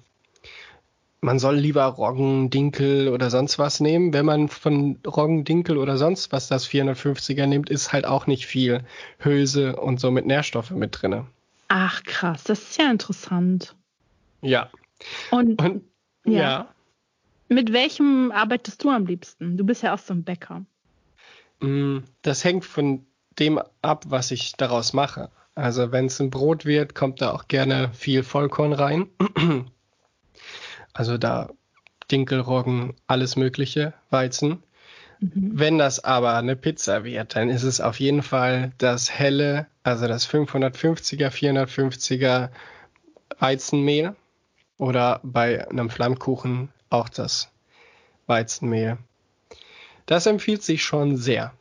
man 1.21 1.41
soll 1.41 1.57
lieber 1.57 1.87
Roggen, 1.87 2.51
Dinkel 2.51 3.09
oder 3.09 3.31
sonst 3.31 3.59
was 3.59 3.81
nehmen. 3.81 4.13
Wenn 4.13 4.27
man 4.27 4.47
von 4.47 5.01
Roggen, 5.05 5.43
Dinkel 5.43 5.77
oder 5.77 5.99
sonst 5.99 6.31
was 6.31 6.47
das 6.47 6.69
450er 6.69 7.47
nimmt, 7.47 7.69
ist 7.69 7.93
halt 7.93 8.07
auch 8.07 8.29
nicht 8.29 8.47
viel 8.47 8.85
Hülse 9.19 9.75
und 9.75 9.99
somit 9.99 10.27
Nährstoffe 10.27 10.71
mit 10.71 11.03
drin. 11.03 11.25
Ach 11.67 12.05
krass, 12.05 12.45
das 12.45 12.63
ist 12.63 12.79
ja 12.79 12.93
interessant. 12.93 13.75
Ja. 14.41 14.71
Und, 15.33 15.61
und 15.61 15.83
ja. 16.25 16.41
ja. 16.41 16.75
Mit 17.49 17.73
welchem 17.73 18.31
arbeitest 18.31 18.85
du 18.85 18.91
am 18.91 19.05
liebsten? 19.05 19.57
Du 19.57 19.65
bist 19.65 19.83
ja 19.83 19.95
auch 19.95 19.99
so 19.99 20.15
ein 20.15 20.23
Bäcker. 20.23 20.65
Mm, 21.59 22.05
das 22.23 22.45
hängt 22.45 22.65
von 22.65 23.05
dem 23.41 23.61
ab, 23.83 24.05
was 24.09 24.31
ich 24.31 24.53
daraus 24.53 24.93
mache. 24.93 25.31
Also 25.55 25.93
wenn 25.93 26.07
es 26.07 26.21
ein 26.21 26.31
Brot 26.31 26.65
wird, 26.65 26.95
kommt 26.95 27.21
da 27.21 27.33
auch 27.33 27.49
gerne 27.49 27.91
viel 27.93 28.23
Vollkorn 28.23 28.73
rein. 28.73 29.07
Also 30.93 31.19
da 31.19 31.49
Dinkelroggen, 32.11 32.95
alles 33.07 33.37
Mögliche, 33.37 33.95
Weizen. 34.11 34.63
Mhm. 35.21 35.53
Wenn 35.55 35.79
das 35.79 36.03
aber 36.03 36.35
eine 36.35 36.57
Pizza 36.57 37.05
wird, 37.05 37.37
dann 37.37 37.49
ist 37.49 37.63
es 37.63 37.81
auf 37.81 38.01
jeden 38.01 38.23
Fall 38.23 38.73
das 38.79 39.11
helle, 39.11 39.67
also 39.85 40.09
das 40.09 40.29
550er, 40.29 41.31
450er 41.31 42.51
Weizenmehl 43.39 44.17
oder 44.79 45.21
bei 45.23 45.69
einem 45.69 45.91
Flammkuchen 45.91 46.71
auch 46.89 47.09
das 47.09 47.51
Weizenmehl. 48.27 48.99
Das 50.07 50.27
empfiehlt 50.27 50.63
sich 50.63 50.83
schon 50.83 51.17
sehr. 51.17 51.53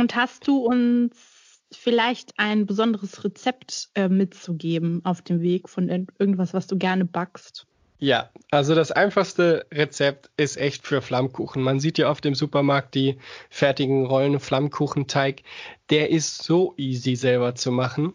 Und 0.00 0.16
hast 0.16 0.48
du 0.48 0.56
uns 0.56 1.60
vielleicht 1.70 2.32
ein 2.38 2.64
besonderes 2.64 3.22
Rezept 3.22 3.90
äh, 3.94 4.08
mitzugeben 4.08 5.02
auf 5.04 5.20
dem 5.20 5.42
Weg 5.42 5.68
von 5.68 5.90
irgendwas, 5.90 6.54
was 6.54 6.66
du 6.66 6.78
gerne 6.78 7.04
backst? 7.04 7.66
Ja, 7.98 8.30
also 8.50 8.74
das 8.74 8.92
einfachste 8.92 9.66
Rezept 9.70 10.30
ist 10.38 10.56
echt 10.56 10.86
für 10.86 11.02
Flammkuchen. 11.02 11.62
Man 11.62 11.80
sieht 11.80 11.98
ja 11.98 12.08
oft 12.10 12.24
im 12.24 12.34
Supermarkt 12.34 12.94
die 12.94 13.18
fertigen 13.50 14.06
Rollen 14.06 14.40
Flammkuchenteig. 14.40 15.42
Der 15.90 16.08
ist 16.08 16.42
so 16.42 16.72
easy 16.78 17.14
selber 17.14 17.54
zu 17.54 17.70
machen, 17.70 18.14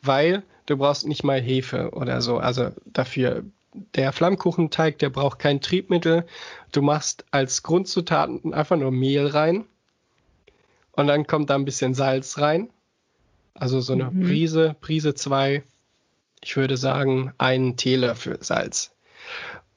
weil 0.00 0.42
du 0.64 0.78
brauchst 0.78 1.06
nicht 1.06 1.22
mal 1.22 1.38
Hefe 1.38 1.90
oder 1.90 2.22
so. 2.22 2.38
Also 2.38 2.70
dafür 2.86 3.44
der 3.94 4.12
Flammkuchenteig, 4.12 4.98
der 5.00 5.10
braucht 5.10 5.38
kein 5.38 5.60
Triebmittel. 5.60 6.24
Du 6.72 6.80
machst 6.80 7.26
als 7.30 7.62
Grundzutaten 7.62 8.54
einfach 8.54 8.78
nur 8.78 8.90
Mehl 8.90 9.26
rein 9.26 9.66
und 10.96 11.06
dann 11.06 11.26
kommt 11.26 11.50
da 11.50 11.54
ein 11.54 11.64
bisschen 11.64 11.94
Salz 11.94 12.38
rein. 12.38 12.70
Also 13.54 13.80
so 13.80 13.92
eine 13.92 14.10
mhm. 14.10 14.22
Prise, 14.22 14.76
Prise 14.80 15.14
zwei. 15.14 15.62
Ich 16.42 16.56
würde 16.56 16.76
sagen, 16.76 17.32
einen 17.38 17.76
Teelöffel 17.76 18.38
Salz. 18.40 18.94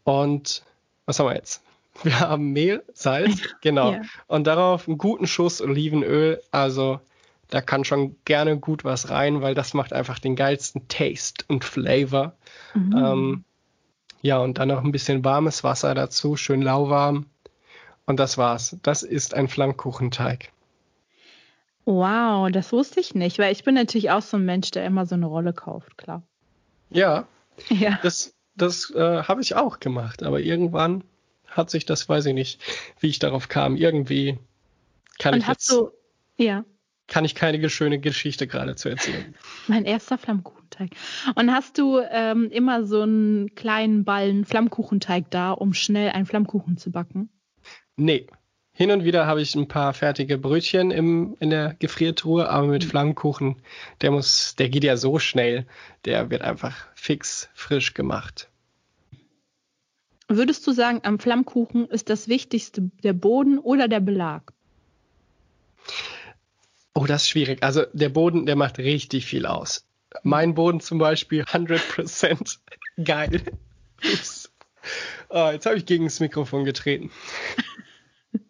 Und 0.04 0.64
was 1.06 1.20
haben 1.20 1.28
wir 1.28 1.36
jetzt? 1.36 1.62
Wir 2.04 2.20
haben 2.22 2.54
Mehl, 2.54 2.84
Salz, 2.94 3.42
genau. 3.62 3.94
ja. 3.94 4.02
Und 4.28 4.48
darauf 4.48 4.88
einen 4.88 4.98
guten 4.98 5.28
Schuss 5.28 5.62
Olivenöl. 5.62 6.42
Also 6.52 7.02
da 7.50 7.62
kann 7.62 7.84
schon 7.84 8.16
gerne 8.26 8.58
gut 8.58 8.86
was 8.86 9.10
rein, 9.10 9.42
weil 9.42 9.56
das 9.56 9.74
macht 9.74 9.92
einfach 9.92 10.20
den 10.20 10.36
geilsten 10.36 10.88
Taste 10.88 11.44
und 11.48 11.66
Flavor. 11.66 12.34
Mhm. 12.74 12.96
Ähm, 12.98 13.44
ja, 14.22 14.38
und 14.38 14.58
dann 14.60 14.70
noch 14.70 14.84
ein 14.84 14.92
bisschen 14.92 15.26
warmes 15.26 15.64
Wasser 15.64 15.94
dazu, 15.94 16.36
schön 16.38 16.62
lauwarm. 16.62 17.26
Und 18.06 18.20
das 18.20 18.38
war's. 18.38 18.78
Das 18.84 19.04
ist 19.04 19.34
ein 19.34 19.48
Flammkuchenteig. 19.48 20.52
Wow, 21.90 22.52
das 22.52 22.72
wusste 22.72 23.00
ich 23.00 23.16
nicht, 23.16 23.40
weil 23.40 23.52
ich 23.52 23.64
bin 23.64 23.74
natürlich 23.74 24.12
auch 24.12 24.22
so 24.22 24.38
ein 24.38 24.46
Mensch, 24.46 24.70
der 24.70 24.86
immer 24.86 25.08
so 25.08 25.16
eine 25.16 25.26
Rolle 25.26 25.54
kauft, 25.54 25.98
klar. 25.98 26.22
Ja, 26.92 27.28
ja. 27.70 27.98
das, 28.04 28.36
das 28.56 28.92
äh, 28.92 29.24
habe 29.24 29.42
ich 29.42 29.56
auch 29.56 29.80
gemacht, 29.80 30.22
aber 30.22 30.40
irgendwann 30.40 31.04
hat 31.48 31.72
sich 31.72 31.86
das, 31.86 32.08
weiß 32.08 32.28
ich 32.28 32.36
nicht, 32.36 32.62
wie 33.00 33.08
ich 33.08 33.18
darauf 33.18 33.48
kam. 33.48 33.76
Irgendwie 33.76 34.38
kann 35.18 35.34
Und 35.34 35.40
ich 35.42 35.48
jetzt, 35.48 35.72
du, 35.72 35.90
ja. 36.38 36.64
kann 37.08 37.26
ich 37.26 37.34
keine 37.34 37.68
schöne 37.72 37.98
Geschichte 37.98 38.46
gerade 38.46 38.76
zu 38.76 38.90
erzählen. 38.90 39.34
Mein 39.68 39.86
erster 39.86 40.20
Flammkuchenteig. 40.20 40.92
Und 41.34 41.52
hast 41.52 41.80
du 41.80 42.02
ähm, 42.12 42.52
immer 42.52 42.86
so 42.86 43.02
einen 43.02 43.56
kleinen 43.56 44.06
Ballen 44.06 44.46
Flammkuchenteig 44.46 45.32
da, 45.32 45.54
um 45.54 45.74
schnell 45.74 46.12
einen 46.12 46.28
Flammkuchen 46.28 46.78
zu 46.78 46.92
backen? 46.92 47.32
Nee, 47.96 48.28
hin 48.80 48.92
und 48.92 49.04
wieder 49.04 49.28
habe 49.28 49.42
ich 49.42 49.56
ein 49.56 49.68
paar 49.68 49.94
fertige 49.94 50.38
Brötchen 50.38 50.90
im, 50.90 51.36
in 51.42 51.50
der 51.50 51.76
Gefriertruhe, 51.80 52.48
aber 52.48 52.68
mit 52.68 52.86
mhm. 52.86 52.90
Flammkuchen, 52.90 53.58
der 54.00 54.10
muss, 54.10 54.56
der 54.56 54.70
geht 54.70 54.86
ja 54.86 54.96
so 54.96 55.20
schnell, 55.20 55.68
der 56.06 56.30
wird 56.30 56.44
einfach 56.44 56.88
fix 56.96 57.50
frisch 57.54 57.94
gemacht. 57.94 58.48
Würdest 60.30 60.66
du 60.66 60.72
sagen, 60.72 61.02
am 61.04 61.20
Flammkuchen 61.20 61.90
ist 61.90 62.10
das 62.10 62.30
Wichtigste 62.30 62.90
der 63.04 63.12
Boden 63.12 63.60
oder 63.60 63.90
der 63.90 64.00
Belag? 64.00 64.54
Oh, 66.94 67.06
das 67.06 67.24
ist 67.24 67.30
schwierig. 67.30 67.62
Also 67.62 67.84
der 67.92 68.10
Boden, 68.10 68.46
der 68.46 68.56
macht 68.56 68.78
richtig 68.78 69.26
viel 69.26 69.46
aus. 69.46 69.86
Mein 70.24 70.54
Boden 70.54 70.80
zum 70.80 71.00
Beispiel 71.00 71.44
100% 71.44 72.60
geil. 73.04 73.42
Ups. 73.98 74.46
Oh, 75.32 75.50
jetzt 75.52 75.68
habe 75.68 75.76
ich 75.76 75.86
gegen 75.86 76.06
das 76.06 76.20
Mikrofon 76.22 76.66
getreten. 76.66 77.12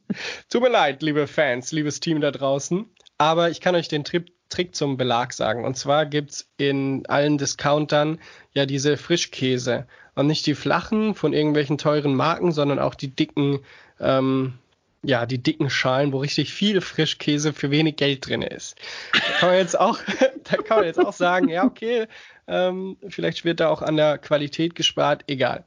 Tut 0.49 0.61
mir 0.61 0.69
leid, 0.69 1.01
liebe 1.01 1.27
Fans, 1.27 1.71
liebes 1.71 1.99
Team 1.99 2.21
da 2.21 2.31
draußen, 2.31 2.85
aber 3.17 3.49
ich 3.49 3.61
kann 3.61 3.75
euch 3.75 3.87
den 3.87 4.03
Trip 4.03 4.31
Trick 4.49 4.75
zum 4.75 4.97
Belag 4.97 5.33
sagen. 5.33 5.63
Und 5.63 5.77
zwar 5.77 6.05
gibt 6.05 6.31
es 6.31 6.49
in 6.57 7.05
allen 7.07 7.37
Discountern 7.37 8.19
ja 8.53 8.65
diese 8.65 8.97
Frischkäse. 8.97 9.87
Und 10.15 10.27
nicht 10.27 10.45
die 10.45 10.55
flachen 10.55 11.15
von 11.15 11.33
irgendwelchen 11.33 11.77
teuren 11.77 12.15
Marken, 12.15 12.51
sondern 12.51 12.79
auch 12.79 12.95
die 12.95 13.15
dicken, 13.15 13.59
ähm, 13.99 14.55
ja, 15.01 15.25
die 15.25 15.41
dicken 15.41 15.69
Schalen, 15.69 16.11
wo 16.11 16.17
richtig 16.17 16.51
viel 16.51 16.81
Frischkäse 16.81 17.53
für 17.53 17.71
wenig 17.71 17.95
Geld 17.95 18.27
drin 18.27 18.41
ist. 18.41 18.75
Da 19.13 19.19
kann 19.39 19.49
man 19.49 19.57
jetzt 19.59 19.79
auch, 19.79 19.99
da 20.43 20.57
kann 20.57 20.77
man 20.77 20.85
jetzt 20.87 20.99
auch 20.99 21.13
sagen, 21.13 21.47
ja, 21.47 21.63
okay, 21.63 22.07
ähm, 22.47 22.97
vielleicht 23.07 23.45
wird 23.45 23.61
da 23.61 23.69
auch 23.69 23.81
an 23.81 23.95
der 23.95 24.17
Qualität 24.17 24.75
gespart, 24.75 25.23
egal. 25.27 25.63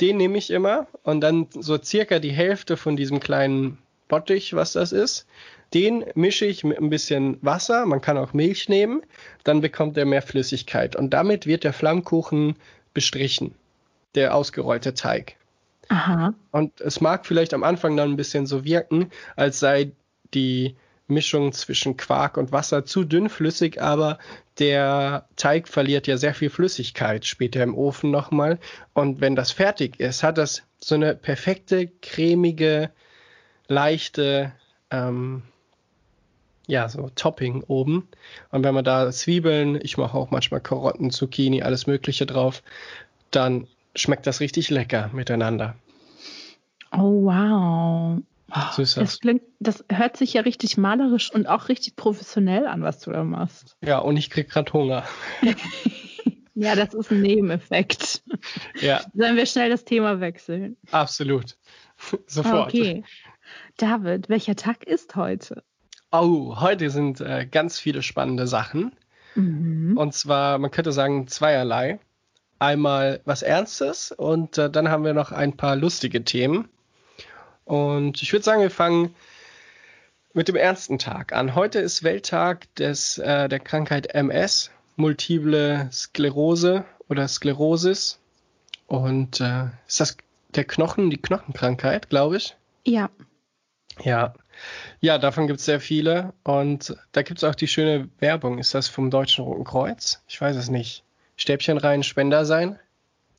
Den 0.00 0.16
nehme 0.16 0.38
ich 0.38 0.50
immer 0.50 0.86
und 1.02 1.20
dann 1.20 1.48
so 1.50 1.76
circa 1.82 2.18
die 2.18 2.30
Hälfte 2.30 2.76
von 2.76 2.96
diesem 2.96 3.20
kleinen 3.20 3.78
Bottich, 4.08 4.54
was 4.54 4.72
das 4.72 4.92
ist. 4.92 5.26
Den 5.74 6.04
mische 6.14 6.46
ich 6.46 6.64
mit 6.64 6.78
ein 6.78 6.88
bisschen 6.88 7.38
Wasser, 7.42 7.84
man 7.84 8.00
kann 8.00 8.16
auch 8.16 8.32
Milch 8.32 8.68
nehmen, 8.68 9.02
dann 9.44 9.60
bekommt 9.60 9.98
er 9.98 10.06
mehr 10.06 10.22
Flüssigkeit 10.22 10.96
und 10.96 11.10
damit 11.10 11.46
wird 11.46 11.64
der 11.64 11.74
Flammkuchen 11.74 12.56
bestrichen, 12.94 13.54
der 14.14 14.34
ausgerollte 14.34 14.94
Teig. 14.94 15.36
Aha. 15.88 16.34
Und 16.52 16.80
es 16.80 17.00
mag 17.00 17.26
vielleicht 17.26 17.52
am 17.52 17.64
Anfang 17.64 17.96
dann 17.96 18.12
ein 18.12 18.16
bisschen 18.16 18.46
so 18.46 18.64
wirken, 18.64 19.10
als 19.36 19.60
sei 19.60 19.92
die 20.32 20.74
Mischung 21.08 21.52
zwischen 21.52 21.96
Quark 21.96 22.36
und 22.36 22.52
Wasser 22.52 22.84
zu 22.84 23.04
dünnflüssig, 23.04 23.80
aber 23.82 24.18
der 24.58 25.26
Teig 25.36 25.68
verliert 25.68 26.06
ja 26.06 26.16
sehr 26.16 26.34
viel 26.34 26.50
Flüssigkeit 26.50 27.24
später 27.24 27.62
im 27.62 27.76
Ofen 27.76 28.10
nochmal. 28.10 28.58
Und 28.92 29.20
wenn 29.20 29.34
das 29.34 29.50
fertig 29.50 29.98
ist, 30.00 30.22
hat 30.22 30.38
das 30.38 30.62
so 30.80 30.94
eine 30.94 31.14
perfekte, 31.14 31.88
cremige, 32.02 32.90
leichte, 33.68 34.52
ähm, 34.90 35.42
ja, 36.66 36.88
so 36.88 37.10
Topping 37.14 37.64
oben. 37.66 38.08
Und 38.50 38.62
wenn 38.62 38.74
man 38.74 38.84
da 38.84 39.10
Zwiebeln, 39.10 39.78
ich 39.82 39.96
mache 39.96 40.16
auch 40.16 40.30
manchmal 40.30 40.60
Karotten, 40.60 41.10
Zucchini, 41.10 41.62
alles 41.62 41.86
Mögliche 41.86 42.26
drauf, 42.26 42.62
dann 43.30 43.66
schmeckt 43.94 44.26
das 44.26 44.40
richtig 44.40 44.70
lecker 44.70 45.10
miteinander. 45.12 45.74
Oh, 46.92 47.24
wow. 47.24 48.18
So 48.72 48.82
ist 48.82 48.96
das. 48.96 49.04
Das, 49.04 49.20
klingt, 49.20 49.42
das 49.60 49.84
hört 49.90 50.16
sich 50.16 50.32
ja 50.32 50.40
richtig 50.40 50.78
malerisch 50.78 51.32
und 51.32 51.46
auch 51.46 51.68
richtig 51.68 51.96
professionell 51.96 52.66
an, 52.66 52.82
was 52.82 53.00
du 53.00 53.12
da 53.12 53.22
machst. 53.22 53.76
Ja, 53.82 53.98
und 53.98 54.16
ich 54.16 54.30
krieg 54.30 54.48
gerade 54.48 54.72
Hunger. 54.72 55.04
Ja, 56.60 56.74
das 56.74 56.92
ist 56.92 57.12
ein 57.12 57.22
Nebeneffekt. 57.22 58.20
Ja. 58.80 59.00
Sollen 59.14 59.36
wir 59.36 59.46
schnell 59.46 59.70
das 59.70 59.84
Thema 59.84 60.18
wechseln? 60.18 60.76
Absolut. 60.90 61.56
Sofort. 62.26 62.74
Okay. 62.74 63.04
David, 63.76 64.28
welcher 64.28 64.56
Tag 64.56 64.82
ist 64.82 65.14
heute? 65.14 65.62
Oh, 66.10 66.60
heute 66.60 66.90
sind 66.90 67.20
äh, 67.20 67.46
ganz 67.46 67.78
viele 67.78 68.02
spannende 68.02 68.48
Sachen. 68.48 68.90
Mhm. 69.36 69.96
Und 69.96 70.14
zwar, 70.14 70.58
man 70.58 70.72
könnte 70.72 70.90
sagen, 70.90 71.28
zweierlei. 71.28 72.00
Einmal 72.58 73.20
was 73.24 73.42
Ernstes 73.42 74.10
und 74.10 74.58
äh, 74.58 74.68
dann 74.68 74.88
haben 74.88 75.04
wir 75.04 75.14
noch 75.14 75.30
ein 75.30 75.56
paar 75.56 75.76
lustige 75.76 76.24
Themen. 76.24 76.68
Und 77.68 78.22
ich 78.22 78.32
würde 78.32 78.44
sagen, 78.44 78.62
wir 78.62 78.70
fangen 78.70 79.14
mit 80.32 80.48
dem 80.48 80.56
ersten 80.56 80.98
Tag 80.98 81.34
an. 81.34 81.54
Heute 81.54 81.80
ist 81.80 82.02
Welttag 82.02 82.74
des, 82.76 83.18
äh, 83.18 83.46
der 83.46 83.60
Krankheit 83.60 84.14
MS, 84.14 84.70
multiple 84.96 85.90
Sklerose 85.92 86.86
oder 87.10 87.28
Sklerosis. 87.28 88.20
Und 88.86 89.42
äh, 89.42 89.66
ist 89.86 90.00
das 90.00 90.16
der 90.54 90.64
Knochen, 90.64 91.10
die 91.10 91.20
Knochenkrankheit, 91.20 92.08
glaube 92.08 92.38
ich? 92.38 92.56
Ja. 92.86 93.10
Ja. 94.02 94.32
Ja, 95.00 95.18
davon 95.18 95.46
gibt 95.46 95.58
es 95.58 95.66
sehr 95.66 95.80
viele. 95.80 96.32
Und 96.44 96.96
da 97.12 97.20
gibt 97.20 97.36
es 97.36 97.44
auch 97.44 97.54
die 97.54 97.68
schöne 97.68 98.08
Werbung. 98.18 98.58
Ist 98.58 98.74
das 98.74 98.88
vom 98.88 99.10
Deutschen 99.10 99.44
Roten 99.44 99.64
Kreuz? 99.64 100.22
Ich 100.26 100.40
weiß 100.40 100.56
es 100.56 100.70
nicht. 100.70 101.04
Stäbchen 101.36 101.76
rein, 101.76 102.02
Spender 102.02 102.46
sein? 102.46 102.78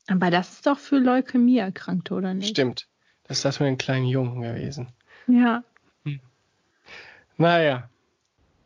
Aber 0.06 0.30
das 0.30 0.52
ist 0.52 0.66
doch 0.66 0.78
für 0.78 0.98
Leukämie 0.98 1.58
Erkrankte, 1.58 2.14
oder 2.14 2.32
nicht? 2.32 2.50
Stimmt. 2.50 2.86
Ist 3.30 3.44
das 3.44 3.60
mit 3.60 3.68
den 3.68 3.78
kleinen 3.78 4.06
Jungen 4.06 4.42
gewesen. 4.42 4.88
Ja. 5.26 5.62
Naja. 7.36 7.88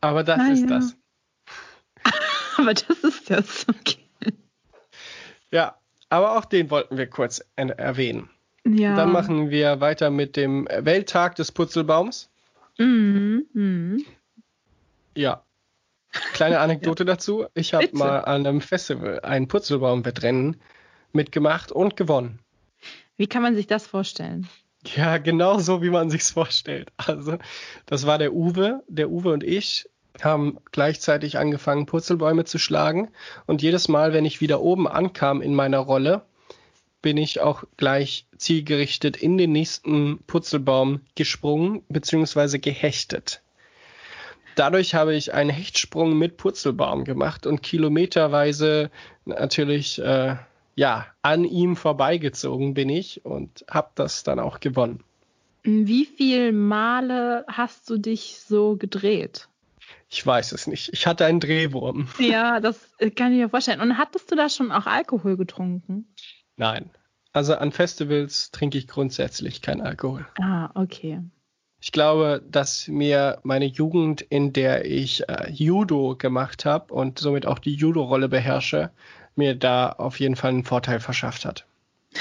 Aber 0.00 0.25
das 0.25 0.38
Naja. 0.38 0.52
ist 0.52 0.66
das. 0.71 0.97
Aber 2.59 2.75
das 2.75 2.99
ist 3.04 3.30
das. 3.30 3.66
Okay. 3.68 3.99
Ja. 5.50 5.76
Aber 6.09 6.37
auch 6.38 6.44
den 6.44 6.71
wollten 6.71 6.97
wir 6.97 7.06
kurz 7.09 7.44
en- 7.56 7.71
erwähnen. 7.71 8.30
Ja. 8.66 8.94
Dann 8.97 9.12
machen 9.12 9.50
wir 9.50 9.80
weiter 9.80 10.11
mit 10.11 10.37
dem 10.37 10.66
Welttag 10.71 11.35
des 11.37 11.52
Putzelbaums. 11.52 12.30
Mhm. 12.78 13.47
Mhm. 13.52 14.04
Ja. 15.16 15.42
Kleine 16.33 16.61
Anekdote 16.61 17.04
dazu. 17.04 17.47
Ich 17.54 17.75
habe 17.75 17.88
mal 17.92 18.21
an 18.21 18.47
einem 18.47 18.61
Festival 18.61 19.21
ein 19.21 19.49
Putzelbaum-Wettrennen 19.49 20.56
mitgemacht 21.12 21.71
und 21.73 21.97
gewonnen. 21.97 22.38
Wie 23.16 23.26
kann 23.26 23.42
man 23.42 23.54
sich 23.54 23.66
das 23.66 23.87
vorstellen? 23.87 24.49
Ja, 24.97 25.18
genau 25.18 25.59
so, 25.59 25.83
wie 25.83 25.90
man 25.90 26.11
sich's 26.11 26.30
vorstellt. 26.30 26.92
Also, 26.97 27.38
das 27.87 28.06
war 28.06 28.18
der 28.18 28.35
Uwe. 28.35 28.83
Der 28.88 29.11
Uwe 29.11 29.33
und 29.33 29.42
ich 29.42 29.88
haben 30.23 30.59
gleichzeitig 30.71 31.38
angefangen, 31.38 31.87
Purzelbäume 31.87 32.44
zu 32.44 32.59
schlagen. 32.59 33.09
Und 33.47 33.62
jedes 33.62 33.88
Mal, 33.88 34.12
wenn 34.12 34.25
ich 34.25 34.40
wieder 34.40 34.61
oben 34.61 34.87
ankam 34.87 35.42
in 35.42 35.54
meiner 35.54 35.78
Rolle, 35.78 36.23
bin 37.02 37.16
ich 37.16 37.40
auch 37.40 37.64
gleich 37.76 38.26
zielgerichtet 38.37 39.16
in 39.16 39.37
den 39.37 39.52
nächsten 39.52 40.23
Purzelbaum 40.26 41.00
gesprungen 41.14 41.83
bzw. 41.88 42.59
gehechtet. 42.59 43.42
Dadurch 44.54 44.94
habe 44.94 45.14
ich 45.14 45.35
einen 45.35 45.50
Hechtsprung 45.50 46.16
mit 46.16 46.37
Purzelbaum 46.37 47.04
gemacht 47.04 47.47
und 47.47 47.62
kilometerweise 47.62 48.90
natürlich 49.25 50.00
äh, 50.00 50.37
ja 50.75 51.07
an 51.23 51.45
ihm 51.45 51.76
vorbeigezogen 51.76 52.75
bin 52.75 52.88
ich 52.88 53.25
und 53.25 53.64
habe 53.71 53.90
das 53.95 54.23
dann 54.23 54.38
auch 54.38 54.61
gewonnen. 54.61 55.02
Wie 55.62 56.04
viele 56.04 56.52
Male 56.52 57.45
hast 57.49 57.88
du 57.88 57.97
dich 57.97 58.40
so 58.40 58.76
gedreht? 58.76 59.49
Ich 60.11 60.25
weiß 60.25 60.52
es 60.52 60.66
nicht. 60.66 60.93
Ich 60.93 61.07
hatte 61.07 61.25
einen 61.25 61.40
Drehwurm. 61.40 62.09
Ja, 62.19 62.61
das 62.61 62.78
kann 63.16 63.32
ich 63.32 63.39
mir 63.39 63.49
vorstellen. 63.49 63.80
Und 63.80 63.99
hattest 63.99 64.30
du 64.30 64.37
da 64.37 64.49
schon 64.49 64.71
auch 64.71 64.87
Alkohol 64.87 65.37
getrunken? 65.37 66.06
Nein. 66.56 66.91
Also 67.32 67.54
an 67.54 67.73
Festivals 67.73 68.50
trinke 68.52 68.78
ich 68.78 68.87
grundsätzlich 68.87 69.60
keinen 69.60 69.80
Alkohol. 69.80 70.26
Ah, 70.41 70.71
okay. 70.75 71.21
Ich 71.80 71.93
glaube, 71.93 72.43
dass 72.49 72.87
mir 72.89 73.41
meine 73.43 73.67
Jugend, 73.67 74.23
in 74.23 74.52
der 74.52 74.87
ich 74.87 75.28
äh, 75.28 75.50
Judo 75.50 76.17
gemacht 76.17 76.65
habe 76.65 76.95
und 76.95 77.19
somit 77.19 77.47
auch 77.47 77.58
die 77.58 77.75
Judo-Rolle 77.75 78.28
beherrsche, 78.28 78.91
mir 79.36 79.54
da 79.54 79.90
auf 79.90 80.20
jeden 80.20 80.36
Fall 80.36 80.50
einen 80.50 80.64
Vorteil 80.64 81.00
verschafft 81.00 81.44
hat. 81.44 81.66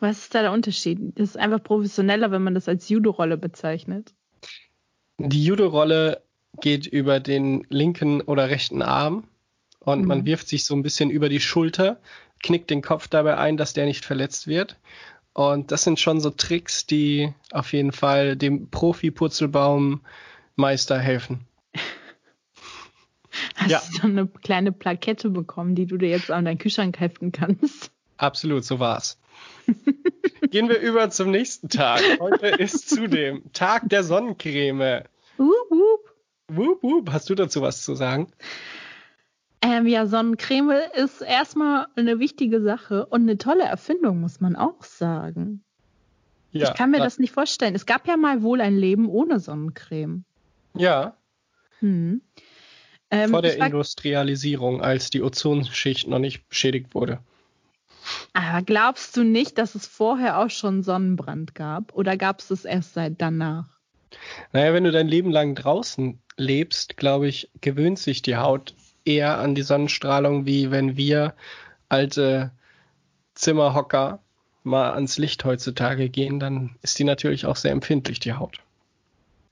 Was 0.00 0.18
ist 0.18 0.34
da 0.34 0.42
der 0.42 0.52
Unterschied? 0.52 0.98
Das 1.16 1.30
ist 1.30 1.38
einfach 1.38 1.62
professioneller, 1.62 2.30
wenn 2.30 2.42
man 2.42 2.54
das 2.54 2.68
als 2.68 2.88
Judo-Rolle 2.88 3.36
bezeichnet. 3.38 4.12
Die 5.18 5.44
Judo-Rolle 5.44 6.22
geht 6.60 6.86
über 6.86 7.20
den 7.20 7.66
linken 7.70 8.20
oder 8.20 8.50
rechten 8.50 8.82
Arm 8.82 9.24
und 9.80 10.02
Mhm. 10.02 10.08
man 10.08 10.26
wirft 10.26 10.48
sich 10.48 10.64
so 10.64 10.74
ein 10.74 10.82
bisschen 10.82 11.10
über 11.10 11.28
die 11.28 11.40
Schulter, 11.40 11.98
knickt 12.42 12.70
den 12.70 12.82
Kopf 12.82 13.08
dabei 13.08 13.38
ein, 13.38 13.56
dass 13.56 13.72
der 13.72 13.86
nicht 13.86 14.04
verletzt 14.04 14.46
wird. 14.46 14.76
Und 15.32 15.72
das 15.72 15.82
sind 15.82 15.98
schon 15.98 16.20
so 16.20 16.30
Tricks, 16.30 16.86
die 16.86 17.32
auf 17.50 17.72
jeden 17.72 17.90
Fall 17.92 18.36
dem 18.36 18.70
Profi-Purzelbaum-Meister 18.70 20.98
helfen. 20.98 21.40
Hast 23.64 23.70
Ja. 23.70 23.80
du 23.90 23.96
so 24.02 24.06
eine 24.06 24.26
kleine 24.26 24.72
Plakette 24.72 25.30
bekommen, 25.30 25.74
die 25.74 25.86
du 25.86 25.96
dir 25.96 26.08
jetzt 26.08 26.30
an 26.30 26.44
deinen 26.44 26.58
Kühlschrank 26.58 26.98
heften 27.00 27.32
kannst? 27.32 27.90
Absolut, 28.16 28.64
so 28.64 28.78
war's. 28.78 29.18
Gehen 30.50 30.68
wir 30.68 30.78
über 30.80 31.10
zum 31.10 31.30
nächsten 31.30 31.68
Tag. 31.68 32.02
Heute 32.20 32.46
ist 32.46 32.88
zudem 32.88 33.42
Tag 33.52 33.88
der 33.88 34.04
Sonnencreme. 34.04 35.02
Wup, 35.36 35.70
wup. 35.70 36.14
Wup, 36.48 36.82
wup. 36.82 37.10
Hast 37.12 37.28
du 37.30 37.34
dazu 37.34 37.60
was 37.62 37.82
zu 37.84 37.94
sagen? 37.94 38.28
Ähm, 39.62 39.86
ja, 39.86 40.06
Sonnencreme 40.06 40.74
ist 40.94 41.22
erstmal 41.22 41.86
eine 41.96 42.18
wichtige 42.20 42.60
Sache 42.60 43.06
und 43.06 43.22
eine 43.22 43.38
tolle 43.38 43.64
Erfindung, 43.64 44.20
muss 44.20 44.40
man 44.40 44.56
auch 44.56 44.82
sagen. 44.84 45.64
Ja, 46.52 46.68
ich 46.68 46.74
kann 46.74 46.90
mir 46.90 46.98
das 46.98 47.18
nicht 47.18 47.32
vorstellen. 47.32 47.74
Es 47.74 47.86
gab 47.86 48.06
ja 48.06 48.16
mal 48.16 48.42
wohl 48.42 48.60
ein 48.60 48.76
Leben 48.76 49.08
ohne 49.08 49.40
Sonnencreme. 49.40 50.24
Ja, 50.76 51.16
Hm. 51.80 52.22
Ähm, 53.14 53.30
vor 53.30 53.42
der 53.42 53.58
Industrialisierung, 53.58 54.82
als 54.82 55.10
die 55.10 55.22
Ozonschicht 55.22 56.08
noch 56.08 56.18
nicht 56.18 56.48
beschädigt 56.48 56.94
wurde. 56.94 57.20
aber 58.32 58.62
glaubst 58.62 59.16
du 59.16 59.22
nicht, 59.22 59.58
dass 59.58 59.74
es 59.74 59.86
vorher 59.86 60.38
auch 60.40 60.50
schon 60.50 60.82
Sonnenbrand 60.82 61.54
gab? 61.54 61.94
Oder 61.94 62.16
gab 62.16 62.40
es 62.40 62.50
es 62.50 62.64
erst 62.64 62.94
seit 62.94 63.20
danach? 63.20 63.66
Naja, 64.52 64.72
wenn 64.72 64.84
du 64.84 64.92
dein 64.92 65.08
Leben 65.08 65.30
lang 65.30 65.54
draußen 65.54 66.18
lebst, 66.36 66.96
glaube 66.96 67.28
ich, 67.28 67.50
gewöhnt 67.60 67.98
sich 67.98 68.22
die 68.22 68.36
Haut 68.36 68.74
eher 69.04 69.38
an 69.38 69.54
die 69.54 69.62
Sonnenstrahlung, 69.62 70.46
wie 70.46 70.70
wenn 70.70 70.96
wir 70.96 71.34
alte 71.88 72.52
Zimmerhocker 73.34 74.20
mal 74.62 74.92
ans 74.92 75.18
Licht 75.18 75.44
heutzutage 75.44 76.08
gehen, 76.08 76.40
dann 76.40 76.76
ist 76.82 76.98
die 76.98 77.04
natürlich 77.04 77.46
auch 77.46 77.56
sehr 77.56 77.72
empfindlich, 77.72 78.18
die 78.18 78.32
Haut. 78.32 78.58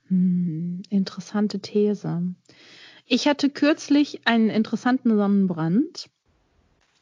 Hm, 0.07 0.81
interessante 0.89 1.59
These. 1.59 2.33
Ich 3.05 3.27
hatte 3.27 3.49
kürzlich 3.49 4.21
einen 4.25 4.49
interessanten 4.49 5.15
Sonnenbrand. 5.15 6.09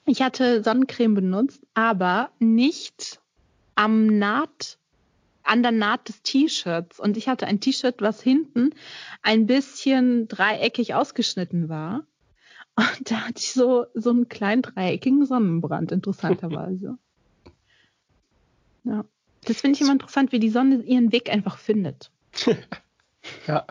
Ich 0.05 0.21
hatte 0.21 0.63
Sonnencreme 0.63 1.13
benutzt, 1.13 1.61
aber 1.73 2.31
nicht 2.39 3.19
am 3.75 4.07
Naht, 4.17 4.79
an 5.43 5.61
der 5.61 5.71
Naht 5.71 6.09
des 6.09 6.21
T-Shirts. 6.23 6.99
Und 6.99 7.17
ich 7.17 7.27
hatte 7.27 7.45
ein 7.47 7.59
T-Shirt, 7.59 8.01
was 8.01 8.21
hinten 8.21 8.71
ein 9.21 9.45
bisschen 9.45 10.27
dreieckig 10.27 10.95
ausgeschnitten 10.95 11.69
war. 11.69 12.05
Und 12.75 13.11
da 13.11 13.27
hatte 13.27 13.39
ich 13.39 13.53
so, 13.53 13.85
so 13.93 14.09
einen 14.09 14.27
kleinen 14.27 14.63
dreieckigen 14.63 15.25
Sonnenbrand, 15.25 15.91
interessanterweise. 15.91 16.97
ja. 18.83 19.05
Das 19.45 19.61
finde 19.61 19.75
ich 19.75 19.81
immer 19.81 19.93
interessant, 19.93 20.31
wie 20.31 20.39
die 20.39 20.51
Sonne 20.51 20.83
ihren 20.83 21.11
Weg 21.11 21.29
einfach 21.29 21.57
findet. 21.57 22.11
Ja. 23.45 23.67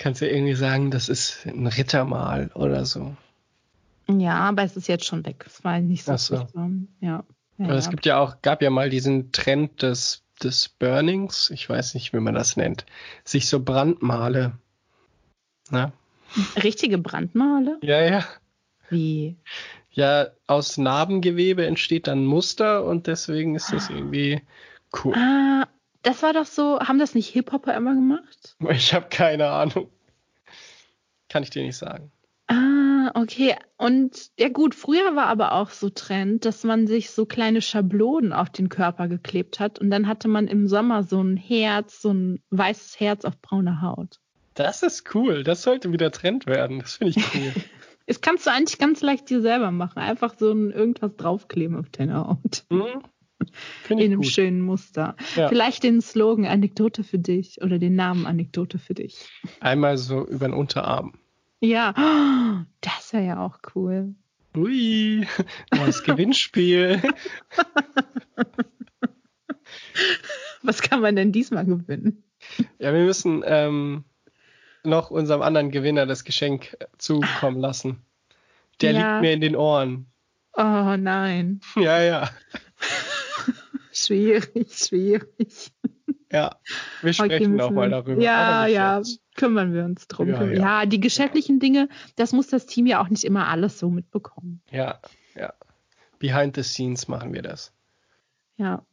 Kannst 0.00 0.22
du 0.22 0.30
irgendwie 0.30 0.54
sagen, 0.54 0.90
das 0.90 1.10
ist 1.10 1.44
ein 1.44 1.66
Rittermal 1.66 2.50
oder 2.54 2.86
so. 2.86 3.14
Ja, 4.08 4.38
aber 4.48 4.62
es 4.62 4.74
ist 4.74 4.88
jetzt 4.88 5.04
schon 5.04 5.26
weg. 5.26 5.44
Es 5.46 5.62
war 5.62 5.78
nicht 5.78 6.04
so. 6.04 6.12
Ach 6.12 6.18
so. 6.18 6.34
Ja. 7.02 7.22
ja, 7.58 7.64
Aber 7.64 7.74
es 7.74 7.84
ja. 7.84 7.90
gibt 7.90 8.06
ja 8.06 8.18
auch, 8.18 8.40
gab 8.40 8.62
ja 8.62 8.70
mal 8.70 8.88
diesen 8.88 9.30
Trend 9.30 9.82
des, 9.82 10.24
des 10.42 10.70
Burnings, 10.70 11.50
ich 11.50 11.68
weiß 11.68 11.92
nicht, 11.92 12.14
wie 12.14 12.20
man 12.20 12.34
das 12.34 12.56
nennt, 12.56 12.86
sich 13.24 13.46
so 13.46 13.60
Brandmale. 13.60 14.52
Na? 15.68 15.92
Richtige 16.62 16.96
Brandmale? 16.96 17.76
Ja, 17.82 18.00
ja. 18.00 18.24
Wie? 18.88 19.36
Ja, 19.90 20.28
aus 20.46 20.78
Narbengewebe 20.78 21.66
entsteht 21.66 22.06
dann 22.06 22.24
Muster 22.24 22.86
und 22.86 23.06
deswegen 23.06 23.54
ist 23.54 23.70
das 23.70 23.90
irgendwie 23.90 24.40
cool. 25.04 25.14
Ah, 25.14 25.68
das 26.02 26.22
war 26.22 26.32
doch 26.32 26.46
so, 26.46 26.80
haben 26.80 26.98
das 26.98 27.14
nicht 27.14 27.28
Hip-Hopper 27.28 27.74
immer 27.74 27.94
gemacht? 27.94 28.56
Ich 28.70 28.94
habe 28.94 29.08
keine 29.08 29.48
Ahnung. 29.50 29.90
Kann 31.28 31.42
ich 31.42 31.50
dir 31.50 31.62
nicht 31.62 31.76
sagen. 31.76 32.10
Ah, 32.48 33.12
okay. 33.14 33.54
Und 33.76 34.30
ja 34.38 34.48
gut, 34.48 34.74
früher 34.74 35.14
war 35.14 35.26
aber 35.26 35.52
auch 35.52 35.70
so 35.70 35.88
Trend, 35.88 36.44
dass 36.44 36.64
man 36.64 36.86
sich 36.86 37.10
so 37.10 37.24
kleine 37.24 37.62
Schablonen 37.62 38.32
auf 38.32 38.50
den 38.50 38.68
Körper 38.68 39.06
geklebt 39.06 39.60
hat 39.60 39.78
und 39.78 39.90
dann 39.90 40.08
hatte 40.08 40.26
man 40.26 40.48
im 40.48 40.66
Sommer 40.66 41.04
so 41.04 41.22
ein 41.22 41.36
Herz, 41.36 42.02
so 42.02 42.12
ein 42.12 42.42
weißes 42.50 42.98
Herz 42.98 43.24
auf 43.24 43.40
brauner 43.40 43.82
Haut. 43.82 44.18
Das 44.54 44.82
ist 44.82 45.14
cool. 45.14 45.44
Das 45.44 45.62
sollte 45.62 45.92
wieder 45.92 46.10
Trend 46.10 46.46
werden. 46.46 46.80
Das 46.80 46.96
finde 46.96 47.14
ich 47.16 47.34
cool. 47.34 47.52
das 48.06 48.20
kannst 48.20 48.46
du 48.46 48.50
eigentlich 48.50 48.78
ganz 48.78 49.00
leicht 49.00 49.30
dir 49.30 49.40
selber 49.40 49.70
machen. 49.70 50.00
Einfach 50.00 50.34
so 50.36 50.50
ein 50.50 50.70
irgendwas 50.70 51.14
draufkleben 51.16 51.76
auf 51.76 51.88
deine 51.90 52.26
Haut. 52.26 52.64
Mhm. 52.68 53.02
In 53.88 53.98
einem 53.98 54.22
gut. 54.22 54.30
schönen 54.30 54.60
Muster. 54.62 55.16
Ja. 55.34 55.48
Vielleicht 55.48 55.82
den 55.82 56.00
Slogan 56.00 56.46
Anekdote 56.46 57.04
für 57.04 57.18
dich 57.18 57.60
oder 57.62 57.78
den 57.78 57.94
Namen 57.96 58.26
Anekdote 58.26 58.78
für 58.78 58.94
dich. 58.94 59.28
Einmal 59.60 59.98
so 59.98 60.26
über 60.26 60.46
den 60.48 60.54
Unterarm. 60.54 61.14
Ja, 61.60 62.64
das 62.80 63.12
wäre 63.12 63.24
ja 63.24 63.44
auch 63.44 63.58
cool. 63.74 64.14
Ui, 64.56 65.26
neues 65.74 66.02
Gewinnspiel. 66.02 67.02
Was 70.62 70.82
kann 70.82 71.00
man 71.00 71.16
denn 71.16 71.32
diesmal 71.32 71.64
gewinnen? 71.64 72.22
Ja, 72.78 72.92
wir 72.92 73.04
müssen 73.04 73.42
ähm, 73.46 74.04
noch 74.82 75.10
unserem 75.10 75.42
anderen 75.42 75.70
Gewinner 75.70 76.06
das 76.06 76.24
Geschenk 76.24 76.76
zukommen 76.98 77.60
lassen. 77.60 78.02
Der 78.80 78.92
ja. 78.92 78.98
liegt 78.98 79.22
mir 79.22 79.32
in 79.32 79.40
den 79.40 79.56
Ohren. 79.56 80.06
Oh 80.54 80.96
nein. 80.96 81.60
Ja, 81.76 82.02
ja. 82.02 82.30
Schwierig, 84.10 84.72
schwierig. 84.74 85.72
Ja, 86.32 86.56
wir 87.02 87.12
sprechen 87.12 87.56
nochmal 87.56 87.90
darüber. 87.90 88.22
Ja, 88.22 88.66
ja, 88.66 89.02
kümmern 89.36 89.72
wir 89.72 89.84
uns 89.84 90.06
drum. 90.08 90.28
Ja, 90.28 90.44
ja. 90.44 90.52
ja, 90.52 90.86
die 90.86 91.00
geschäftlichen 91.00 91.58
Dinge, 91.58 91.88
das 92.16 92.32
muss 92.32 92.48
das 92.48 92.66
Team 92.66 92.86
ja 92.86 93.02
auch 93.02 93.08
nicht 93.08 93.24
immer 93.24 93.48
alles 93.48 93.78
so 93.78 93.90
mitbekommen. 93.90 94.62
Ja, 94.70 95.00
ja. 95.34 95.52
Behind 96.18 96.54
the 96.54 96.62
scenes 96.62 97.08
machen 97.08 97.32
wir 97.32 97.42
das. 97.42 97.72
Ja. 98.56 98.84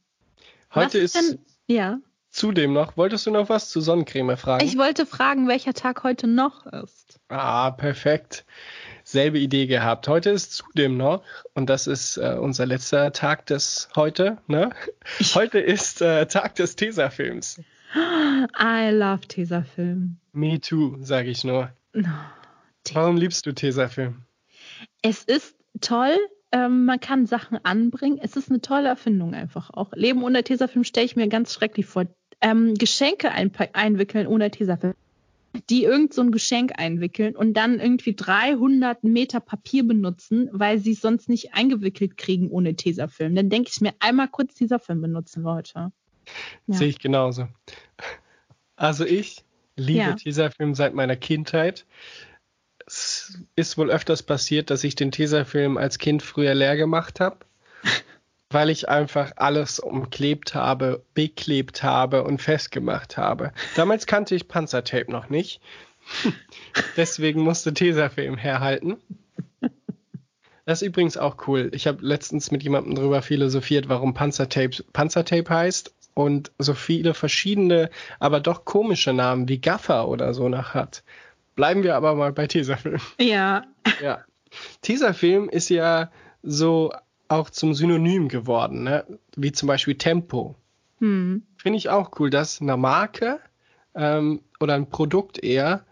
Heute 0.73 0.97
ist, 0.99 1.15
ist 1.15 1.31
denn, 1.31 1.39
ja. 1.67 1.99
zudem 2.29 2.73
noch, 2.73 2.97
wolltest 2.97 3.25
du 3.27 3.31
noch 3.31 3.49
was 3.49 3.69
zu 3.69 3.81
Sonnencreme 3.81 4.37
fragen? 4.37 4.65
Ich 4.65 4.77
wollte 4.77 5.05
fragen, 5.05 5.47
welcher 5.47 5.73
Tag 5.73 6.03
heute 6.03 6.27
noch 6.27 6.65
ist. 6.65 7.19
Ah, 7.29 7.71
perfekt 7.71 8.45
selbe 9.07 9.39
Idee 9.39 9.67
gehabt. 9.67 10.07
Heute 10.09 10.31
ist 10.31 10.51
zudem 10.51 10.97
noch, 10.97 11.23
und 11.53 11.69
das 11.69 11.87
ist 11.87 12.17
äh, 12.17 12.35
unser 12.39 12.65
letzter 12.65 13.13
Tag 13.13 13.45
des 13.45 13.87
heute, 13.95 14.37
ne? 14.47 14.71
Heute 15.33 15.59
ist 15.59 16.01
äh, 16.01 16.25
Tag 16.27 16.55
des 16.55 16.75
Tesafilms. 16.75 17.61
I 17.95 18.89
love 18.91 19.21
Tesafilm. 19.27 20.17
Me 20.33 20.59
too, 20.59 20.97
sage 20.99 21.29
ich 21.29 21.45
nur. 21.45 21.71
Oh, 21.95 22.01
Warum 22.93 23.15
liebst 23.15 23.45
du 23.45 23.53
Tesafilm? 23.53 24.23
Es 25.01 25.23
ist 25.23 25.55
toll. 25.79 26.17
Ähm, 26.51 26.85
man 26.85 26.99
kann 26.99 27.25
Sachen 27.25 27.59
anbringen. 27.63 28.19
Es 28.21 28.35
ist 28.35 28.49
eine 28.49 28.59
tolle 28.59 28.89
Erfindung 28.89 29.33
einfach 29.33 29.69
auch. 29.69 29.91
Leben 29.93 30.21
ohne 30.21 30.43
Tesafilm 30.43 30.83
stelle 30.83 31.05
ich 31.05 31.15
mir 31.15 31.29
ganz 31.29 31.53
schrecklich 31.53 31.85
vor. 31.85 32.05
Ähm, 32.41 32.75
Geschenke 32.75 33.31
einwickeln 33.31 34.27
ohne 34.27 34.51
Tesafilm 34.51 34.93
die 35.69 35.83
irgend 35.83 36.13
so 36.13 36.21
ein 36.21 36.31
Geschenk 36.31 36.73
einwickeln 36.77 37.35
und 37.35 37.53
dann 37.53 37.79
irgendwie 37.79 38.15
300 38.15 39.03
Meter 39.03 39.39
Papier 39.39 39.87
benutzen, 39.87 40.49
weil 40.51 40.79
sie 40.79 40.91
es 40.91 41.01
sonst 41.01 41.29
nicht 41.29 41.53
eingewickelt 41.53 42.17
kriegen 42.17 42.49
ohne 42.49 42.75
Tesafilm. 42.75 43.35
Dann 43.35 43.49
denke 43.49 43.69
ich 43.73 43.81
mir 43.81 43.93
einmal 43.99 44.27
kurz 44.27 44.55
Tesafilm 44.55 45.01
benutzen, 45.01 45.43
Leute. 45.43 45.91
Ja. 46.67 46.75
Sehe 46.75 46.87
ich 46.87 46.99
genauso. 46.99 47.47
Also 48.75 49.05
ich 49.05 49.43
liebe 49.75 49.99
ja. 49.99 50.13
Tesafilm 50.13 50.75
seit 50.75 50.93
meiner 50.93 51.15
Kindheit. 51.15 51.85
Es 52.85 53.39
ist 53.55 53.77
wohl 53.77 53.89
öfters 53.89 54.23
passiert, 54.23 54.69
dass 54.69 54.83
ich 54.83 54.95
den 54.95 55.11
Tesafilm 55.11 55.77
als 55.77 55.97
Kind 55.97 56.23
früher 56.23 56.53
leer 56.55 56.77
gemacht 56.77 57.19
habe 57.19 57.39
weil 58.49 58.69
ich 58.69 58.87
einfach 58.87 59.31
alles 59.35 59.79
umklebt 59.79 60.55
habe, 60.55 61.03
beklebt 61.13 61.83
habe 61.83 62.23
und 62.23 62.41
festgemacht 62.41 63.17
habe. 63.17 63.51
Damals 63.75 64.05
kannte 64.05 64.35
ich 64.35 64.47
Panzertape 64.47 65.11
noch 65.11 65.29
nicht. 65.29 65.59
Deswegen 66.97 67.41
musste 67.41 67.73
Tesafilm 67.73 68.37
herhalten. 68.37 68.97
Das 70.65 70.81
ist 70.81 70.87
übrigens 70.87 71.15
auch 71.15 71.47
cool. 71.47 71.69
Ich 71.73 71.87
habe 71.87 72.05
letztens 72.05 72.51
mit 72.51 72.61
jemandem 72.61 72.95
darüber 72.95 73.21
philosophiert, 73.21 73.87
warum 73.87 74.13
Panzertape 74.13 74.83
Panzertape 74.91 75.49
heißt 75.49 75.93
und 76.13 76.51
so 76.59 76.73
viele 76.73 77.13
verschiedene, 77.13 77.89
aber 78.19 78.41
doch 78.41 78.65
komische 78.65 79.13
Namen 79.13 79.47
wie 79.47 79.59
Gaffer 79.59 80.09
oder 80.09 80.33
so 80.33 80.49
nach 80.49 80.73
hat. 80.73 81.03
Bleiben 81.55 81.83
wir 81.83 81.95
aber 81.95 82.15
mal 82.15 82.33
bei 82.33 82.47
Tesafilm. 82.47 82.99
Ja. 83.19 83.63
Ja. 84.01 84.25
Tesafilm 84.81 85.47
ist 85.47 85.69
ja 85.69 86.11
so 86.43 86.91
auch 87.29 87.49
zum 87.49 87.73
Synonym 87.73 88.27
geworden, 88.27 88.83
ne? 88.83 89.05
wie 89.35 89.51
zum 89.51 89.67
Beispiel 89.67 89.95
Tempo. 89.95 90.55
Hm. 90.99 91.43
Finde 91.57 91.77
ich 91.77 91.89
auch 91.89 92.11
cool, 92.19 92.29
dass 92.29 92.61
eine 92.61 92.77
Marke 92.77 93.39
ähm, 93.95 94.41
oder 94.59 94.75
ein 94.75 94.89
Produkt 94.89 95.43
eher, 95.43 95.85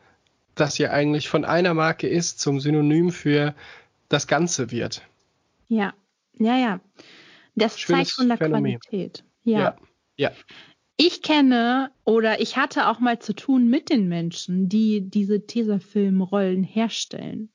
das 0.56 0.78
ja 0.78 0.92
eigentlich 0.92 1.30
von 1.30 1.46
einer 1.46 1.74
Marke 1.74 2.08
ist, 2.08 2.40
zum 2.40 2.60
Synonym 2.60 3.12
für 3.12 3.54
das 4.10 4.28
Ganze 4.28 4.72
wird. 4.72 5.02
Ja, 5.68 5.94
ja, 6.38 6.58
ja. 6.58 6.80
Das 7.56 7.80
Schönes 7.80 8.10
zeigt 8.10 8.12
von 8.12 8.28
der 8.28 8.38
Phänomen. 8.38 8.80
Qualität. 8.80 9.24
Ja. 9.44 9.60
ja. 9.60 9.76
ja. 10.18 10.32
Ich 10.98 11.22
kenne 11.22 11.92
oder 12.06 12.40
ich 12.40 12.56
hatte 12.56 12.88
auch 12.88 13.00
mal 13.00 13.20
zu 13.20 13.34
tun 13.34 13.70
mit 13.70 13.90
den 13.90 14.08
Menschen, 14.08 14.70
die 14.70 15.02
diese 15.02 15.46
Tesafilm-Rollen 15.46 16.64
herstellen. 16.64 17.50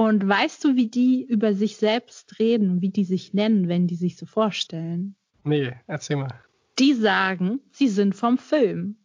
Und 0.00 0.26
weißt 0.26 0.64
du, 0.64 0.76
wie 0.76 0.88
die 0.88 1.22
über 1.22 1.52
sich 1.52 1.76
selbst 1.76 2.38
reden, 2.38 2.80
wie 2.80 2.88
die 2.88 3.04
sich 3.04 3.34
nennen, 3.34 3.68
wenn 3.68 3.86
die 3.86 3.96
sich 3.96 4.16
so 4.16 4.24
vorstellen? 4.24 5.14
Nee, 5.44 5.74
erzähl 5.86 6.16
mal. 6.16 6.40
Die 6.78 6.94
sagen, 6.94 7.60
sie 7.70 7.88
sind 7.88 8.14
vom 8.14 8.38
Film. 8.38 8.96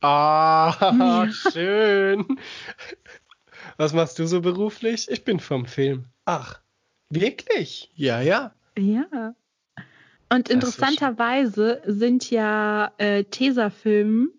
Ah, 0.00 0.76
ja. 0.80 1.28
schön. 1.32 2.38
Was 3.78 3.92
machst 3.92 4.20
du 4.20 4.28
so 4.28 4.40
beruflich? 4.40 5.10
Ich 5.10 5.24
bin 5.24 5.40
vom 5.40 5.66
Film. 5.66 6.04
Ach, 6.24 6.60
wirklich? 7.10 7.90
Ja, 7.96 8.20
ja. 8.20 8.54
Ja. 8.78 9.34
Und 10.28 10.50
interessanterweise 10.50 11.82
sind 11.84 12.30
ja 12.30 12.92
äh, 12.98 13.24
Tesafilm 13.24 14.30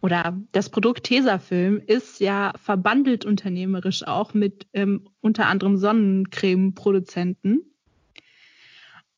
oder 0.00 0.38
das 0.52 0.70
Produkt 0.70 1.04
Tesafilm 1.04 1.80
ist 1.84 2.20
ja 2.20 2.52
verbandelt 2.62 3.24
unternehmerisch 3.24 4.06
auch 4.06 4.34
mit 4.34 4.66
ähm, 4.72 5.08
unter 5.20 5.46
anderem 5.46 5.76
Sonnencreme-Produzenten. 5.76 7.60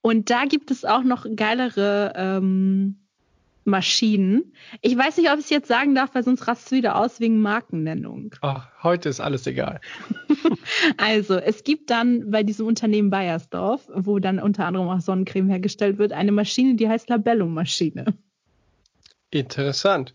Und 0.00 0.30
da 0.30 0.44
gibt 0.46 0.72
es 0.72 0.84
auch 0.84 1.04
noch 1.04 1.24
geilere 1.36 2.12
ähm, 2.16 3.02
Maschinen. 3.64 4.52
Ich 4.80 4.96
weiß 4.96 5.16
nicht, 5.18 5.30
ob 5.30 5.38
ich 5.38 5.44
es 5.44 5.50
jetzt 5.50 5.68
sagen 5.68 5.94
darf, 5.94 6.14
weil 6.14 6.24
sonst 6.24 6.48
rast 6.48 6.66
es 6.66 6.72
wieder 6.72 6.96
aus 6.96 7.20
wegen 7.20 7.40
Markennennung. 7.40 8.34
Ach, 8.40 8.68
heute 8.82 9.08
ist 9.08 9.20
alles 9.20 9.46
egal. 9.46 9.80
also, 10.96 11.34
es 11.36 11.62
gibt 11.62 11.90
dann 11.90 12.30
bei 12.32 12.42
diesem 12.42 12.66
Unternehmen 12.66 13.10
Bayersdorf, 13.10 13.88
wo 13.94 14.18
dann 14.18 14.40
unter 14.40 14.66
anderem 14.66 14.88
auch 14.88 15.00
Sonnencreme 15.00 15.48
hergestellt 15.48 15.98
wird, 15.98 16.12
eine 16.12 16.32
Maschine, 16.32 16.74
die 16.74 16.88
heißt 16.88 17.08
Labello-Maschine. 17.08 18.06
Interessant. 19.32 20.14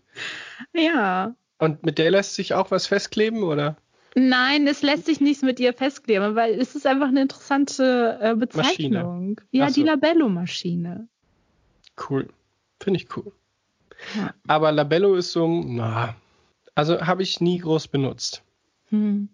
Ja. 0.72 1.34
Und 1.58 1.84
mit 1.84 1.98
der 1.98 2.12
lässt 2.12 2.36
sich 2.36 2.54
auch 2.54 2.70
was 2.70 2.86
festkleben, 2.86 3.42
oder? 3.42 3.76
Nein, 4.14 4.66
es 4.66 4.82
lässt 4.82 5.06
sich 5.06 5.20
nichts 5.20 5.42
mit 5.42 5.60
ihr 5.60 5.74
festkleben, 5.74 6.34
weil 6.34 6.54
es 6.54 6.74
ist 6.74 6.86
einfach 6.86 7.08
eine 7.08 7.22
interessante 7.22 8.18
äh, 8.22 8.34
Bezeichnung. 8.34 9.34
Maschine. 9.34 9.48
Ja, 9.50 9.68
so. 9.68 9.74
die 9.74 9.82
Labello-Maschine. 9.82 11.08
Cool. 12.08 12.28
Finde 12.80 13.00
ich 13.00 13.16
cool. 13.16 13.32
Ja. 14.16 14.32
Aber 14.46 14.70
Labello 14.70 15.16
ist 15.16 15.32
so, 15.32 15.46
na, 15.48 16.14
also 16.76 17.00
habe 17.00 17.24
ich 17.24 17.40
nie 17.40 17.58
groß 17.58 17.88
benutzt. 17.88 18.42
Hm. 18.90 19.28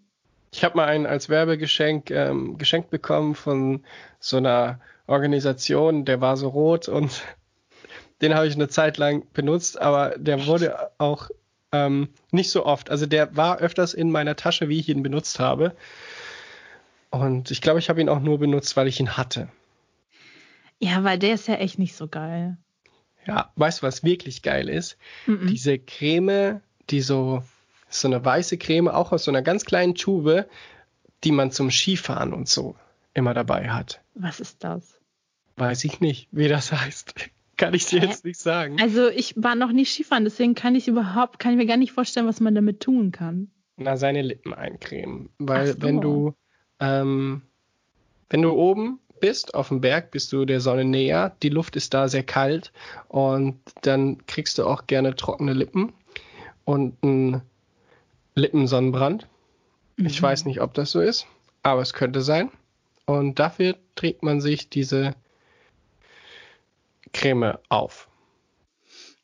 Ich 0.51 0.63
habe 0.63 0.77
mal 0.77 0.85
einen 0.85 1.05
als 1.05 1.29
Werbegeschenk 1.29 2.09
ähm, 2.09 2.57
geschenkt 2.57 2.89
bekommen 2.89 3.35
von 3.35 3.83
so 4.19 4.37
einer 4.37 4.79
Organisation, 5.05 6.05
der 6.05 6.21
war 6.21 6.37
so 6.37 6.47
rot 6.47 6.87
und 6.87 7.23
den 8.21 8.35
habe 8.35 8.47
ich 8.47 8.55
eine 8.55 8.69
Zeit 8.69 8.97
lang 8.97 9.25
benutzt, 9.33 9.79
aber 9.79 10.15
der 10.17 10.45
wurde 10.45 10.91
auch 10.97 11.29
ähm, 11.71 12.09
nicht 12.31 12.49
so 12.49 12.65
oft. 12.65 12.89
Also 12.89 13.05
der 13.05 13.35
war 13.35 13.59
öfters 13.59 13.93
in 13.93 14.11
meiner 14.11 14.35
Tasche, 14.35 14.69
wie 14.69 14.79
ich 14.79 14.89
ihn 14.89 15.03
benutzt 15.03 15.39
habe. 15.39 15.75
Und 17.09 17.51
ich 17.51 17.61
glaube, 17.61 17.79
ich 17.79 17.89
habe 17.89 18.01
ihn 18.01 18.09
auch 18.09 18.19
nur 18.19 18.39
benutzt, 18.39 18.75
weil 18.77 18.87
ich 18.87 18.99
ihn 18.99 19.17
hatte. 19.17 19.49
Ja, 20.79 21.03
weil 21.03 21.17
der 21.17 21.33
ist 21.33 21.47
ja 21.47 21.55
echt 21.55 21.79
nicht 21.79 21.95
so 21.95 22.07
geil. 22.07 22.57
Ja, 23.25 23.51
weißt 23.55 23.81
du, 23.81 23.87
was 23.87 24.03
wirklich 24.03 24.41
geil 24.43 24.69
ist? 24.69 24.97
Mm 25.25 25.33
-mm. 25.33 25.47
Diese 25.47 25.79
Creme, 25.79 26.61
die 26.89 27.01
so, 27.01 27.43
so 27.89 28.07
eine 28.07 28.23
weiße 28.23 28.57
Creme, 28.57 28.89
auch 28.89 29.11
aus 29.11 29.23
so 29.23 29.31
einer 29.31 29.41
ganz 29.41 29.65
kleinen 29.65 29.95
Tube, 29.95 30.45
die 31.23 31.31
man 31.31 31.51
zum 31.51 31.71
Skifahren 31.71 32.33
und 32.33 32.47
so 32.47 32.75
immer 33.13 33.33
dabei 33.33 33.69
hat. 33.69 34.01
Was 34.13 34.39
ist 34.39 34.63
das? 34.63 34.99
Weiß 35.55 35.83
ich 35.85 36.01
nicht, 36.01 36.27
wie 36.31 36.47
das 36.47 36.71
heißt. 36.71 37.15
Kann 37.57 37.73
ich 37.73 37.85
dir 37.85 37.99
jetzt 37.99 38.25
nicht 38.25 38.39
sagen. 38.39 38.81
Also 38.81 39.07
ich 39.09 39.33
war 39.37 39.55
noch 39.55 39.71
nie 39.71 39.85
Skifahren, 39.85 40.25
deswegen 40.25 40.55
kann 40.55 40.75
ich 40.75 40.87
überhaupt, 40.87 41.39
kann 41.39 41.51
ich 41.51 41.57
mir 41.57 41.65
gar 41.65 41.77
nicht 41.77 41.93
vorstellen, 41.93 42.27
was 42.27 42.39
man 42.39 42.55
damit 42.55 42.81
tun 42.81 43.11
kann. 43.11 43.49
Na, 43.77 43.97
seine 43.97 44.21
Lippen 44.21 44.53
eincremen. 44.53 45.29
Weil 45.37 45.73
so. 45.73 45.81
wenn 45.81 46.01
du, 46.01 46.33
ähm, 46.79 47.41
wenn 48.29 48.41
du 48.41 48.51
oben 48.51 48.99
bist, 49.19 49.53
auf 49.53 49.69
dem 49.69 49.81
Berg, 49.81 50.11
bist 50.11 50.31
du 50.33 50.45
der 50.45 50.59
Sonne 50.59 50.85
näher, 50.85 51.35
die 51.41 51.49
Luft 51.49 51.75
ist 51.75 51.93
da 51.93 52.07
sehr 52.07 52.23
kalt 52.23 52.71
und 53.07 53.59
dann 53.81 54.25
kriegst 54.27 54.57
du 54.57 54.65
auch 54.65 54.87
gerne 54.87 55.15
trockene 55.15 55.53
Lippen 55.53 55.93
und 56.65 57.01
ein 57.03 57.41
Lippensonnenbrand. 58.35 59.27
Mhm. 59.97 60.05
Ich 60.05 60.21
weiß 60.21 60.45
nicht, 60.45 60.61
ob 60.61 60.73
das 60.73 60.91
so 60.91 60.99
ist, 61.01 61.27
aber 61.63 61.81
es 61.81 61.93
könnte 61.93 62.21
sein. 62.21 62.51
Und 63.05 63.39
dafür 63.39 63.77
trägt 63.95 64.23
man 64.23 64.41
sich 64.41 64.69
diese 64.69 65.15
Creme 67.15 67.57
auf. 67.69 68.09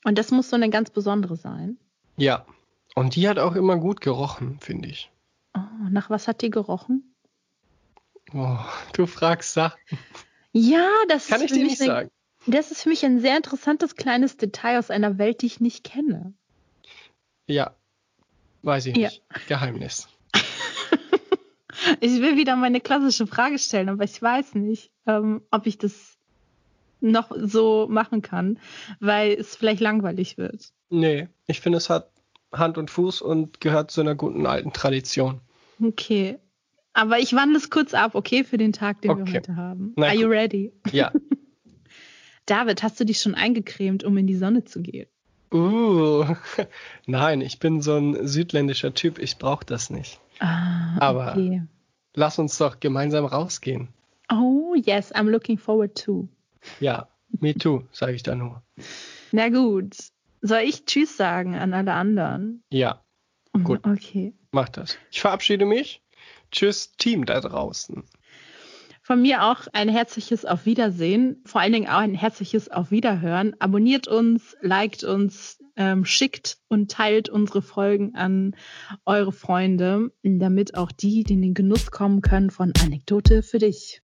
Und 0.05 0.17
das 0.17 0.31
muss 0.31 0.49
so 0.49 0.55
eine 0.55 0.69
ganz 0.69 0.89
besondere 0.89 1.35
sein. 1.35 1.77
Ja. 2.17 2.45
Und 2.95 3.15
die 3.15 3.27
hat 3.27 3.37
auch 3.37 3.55
immer 3.55 3.77
gut 3.77 4.01
gerochen, 4.01 4.59
finde 4.61 4.89
ich. 4.89 5.11
Oh, 5.53 5.89
nach 5.89 6.09
was 6.09 6.27
hat 6.27 6.41
die 6.41 6.49
gerochen? 6.49 7.13
Oh, 8.33 8.57
du 8.93 9.05
fragst 9.05 9.53
Sachen. 9.53 9.79
Ja, 10.53 10.87
das 11.09 11.27
kann 11.27 11.41
ich 11.41 11.51
dir 11.51 11.63
nicht 11.63 11.81
eine, 11.81 11.91
sagen. 11.91 12.11
Das 12.47 12.71
ist 12.71 12.83
für 12.83 12.89
mich 12.89 13.05
ein 13.05 13.19
sehr 13.19 13.37
interessantes 13.37 13.95
kleines 13.95 14.37
Detail 14.37 14.79
aus 14.79 14.89
einer 14.89 15.17
Welt, 15.17 15.41
die 15.41 15.47
ich 15.47 15.59
nicht 15.59 15.83
kenne. 15.83 16.33
Ja, 17.47 17.75
weiß 18.63 18.85
ich 18.87 18.95
nicht. 18.95 19.23
Ja. 19.29 19.41
Geheimnis. 19.47 20.07
ich 21.99 22.21
will 22.21 22.37
wieder 22.37 22.55
meine 22.55 22.79
klassische 22.79 23.27
Frage 23.27 23.59
stellen, 23.59 23.89
aber 23.89 24.05
ich 24.05 24.21
weiß 24.21 24.55
nicht, 24.55 24.91
ähm, 25.05 25.41
ob 25.51 25.67
ich 25.67 25.77
das 25.77 26.17
noch 27.01 27.31
so 27.35 27.87
machen 27.89 28.21
kann, 28.21 28.59
weil 28.99 29.33
es 29.33 29.55
vielleicht 29.55 29.81
langweilig 29.81 30.37
wird. 30.37 30.71
Nee, 30.89 31.27
ich 31.47 31.61
finde, 31.61 31.77
es 31.77 31.89
hat 31.89 32.11
Hand 32.53 32.77
und 32.77 32.89
Fuß 32.91 33.21
und 33.21 33.61
gehört 33.61 33.91
zu 33.91 34.01
einer 34.01 34.15
guten 34.15 34.45
alten 34.45 34.73
Tradition. 34.73 35.41
Okay. 35.81 36.37
Aber 36.93 37.19
ich 37.19 37.33
wandle 37.33 37.57
es 37.57 37.69
kurz 37.69 37.93
ab, 37.93 38.15
okay, 38.15 38.43
für 38.43 38.57
den 38.57 38.73
Tag, 38.73 39.01
den 39.01 39.11
okay. 39.11 39.25
wir 39.25 39.33
heute 39.33 39.55
haben. 39.55 39.93
Na, 39.95 40.07
Are 40.07 40.15
you 40.15 40.27
ready? 40.27 40.73
Ja. 40.91 41.11
David, 42.45 42.83
hast 42.83 42.99
du 42.99 43.05
dich 43.05 43.21
schon 43.21 43.35
eingecremt, 43.35 44.03
um 44.03 44.17
in 44.17 44.27
die 44.27 44.35
Sonne 44.35 44.65
zu 44.65 44.81
gehen? 44.81 45.07
Uh, 45.53 46.25
nein, 47.05 47.41
ich 47.41 47.59
bin 47.59 47.81
so 47.81 47.95
ein 47.95 48.27
südländischer 48.27 48.93
Typ, 48.93 49.19
ich 49.19 49.37
brauche 49.37 49.65
das 49.65 49.89
nicht. 49.89 50.19
Ah, 50.39 50.97
Aber 50.99 51.31
okay. 51.31 51.63
lass 52.13 52.39
uns 52.39 52.57
doch 52.57 52.79
gemeinsam 52.79 53.25
rausgehen. 53.25 53.89
Oh, 54.29 54.75
yes, 54.75 55.13
I'm 55.13 55.29
looking 55.29 55.57
forward 55.57 55.95
to. 56.03 56.27
Ja, 56.79 57.07
me 57.39 57.53
too, 57.53 57.83
sage 57.91 58.13
ich 58.13 58.23
da 58.23 58.35
nur. 58.35 58.61
Na 59.31 59.49
gut. 59.49 59.95
Soll 60.41 60.61
ich 60.61 60.85
Tschüss 60.85 61.17
sagen 61.17 61.55
an 61.55 61.73
alle 61.73 61.93
anderen? 61.93 62.63
Ja. 62.69 63.03
Gut. 63.63 63.85
Okay. 63.85 64.33
Mach 64.51 64.69
das. 64.69 64.97
Ich 65.11 65.21
verabschiede 65.21 65.65
mich. 65.65 66.01
Tschüss, 66.51 66.93
Team 66.97 67.25
da 67.25 67.39
draußen. 67.39 68.03
Von 69.03 69.21
mir 69.21 69.43
auch 69.43 69.67
ein 69.73 69.89
herzliches 69.89 70.45
Auf 70.45 70.65
Wiedersehen, 70.65 71.41
vor 71.45 71.59
allen 71.61 71.73
Dingen 71.73 71.89
auch 71.89 71.97
ein 71.99 72.13
herzliches 72.13 72.69
Auf 72.69 72.91
Wiederhören. 72.91 73.55
Abonniert 73.59 74.07
uns, 74.07 74.55
liked 74.61 75.03
uns, 75.03 75.59
ähm, 75.75 76.05
schickt 76.05 76.59
und 76.67 76.91
teilt 76.91 77.27
unsere 77.27 77.61
Folgen 77.61 78.15
an 78.15 78.55
eure 79.05 79.31
Freunde, 79.31 80.11
damit 80.23 80.75
auch 80.75 80.91
die, 80.91 81.23
die 81.23 81.33
in 81.33 81.41
den 81.41 81.53
Genuss 81.53 81.91
kommen 81.91 82.21
können 82.21 82.51
von 82.51 82.73
Anekdote 82.81 83.43
für 83.43 83.59
dich. 83.59 84.01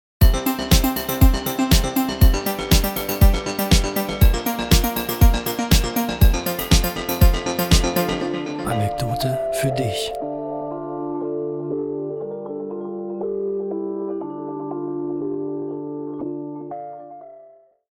für 9.67 9.73
dich. 9.73 10.16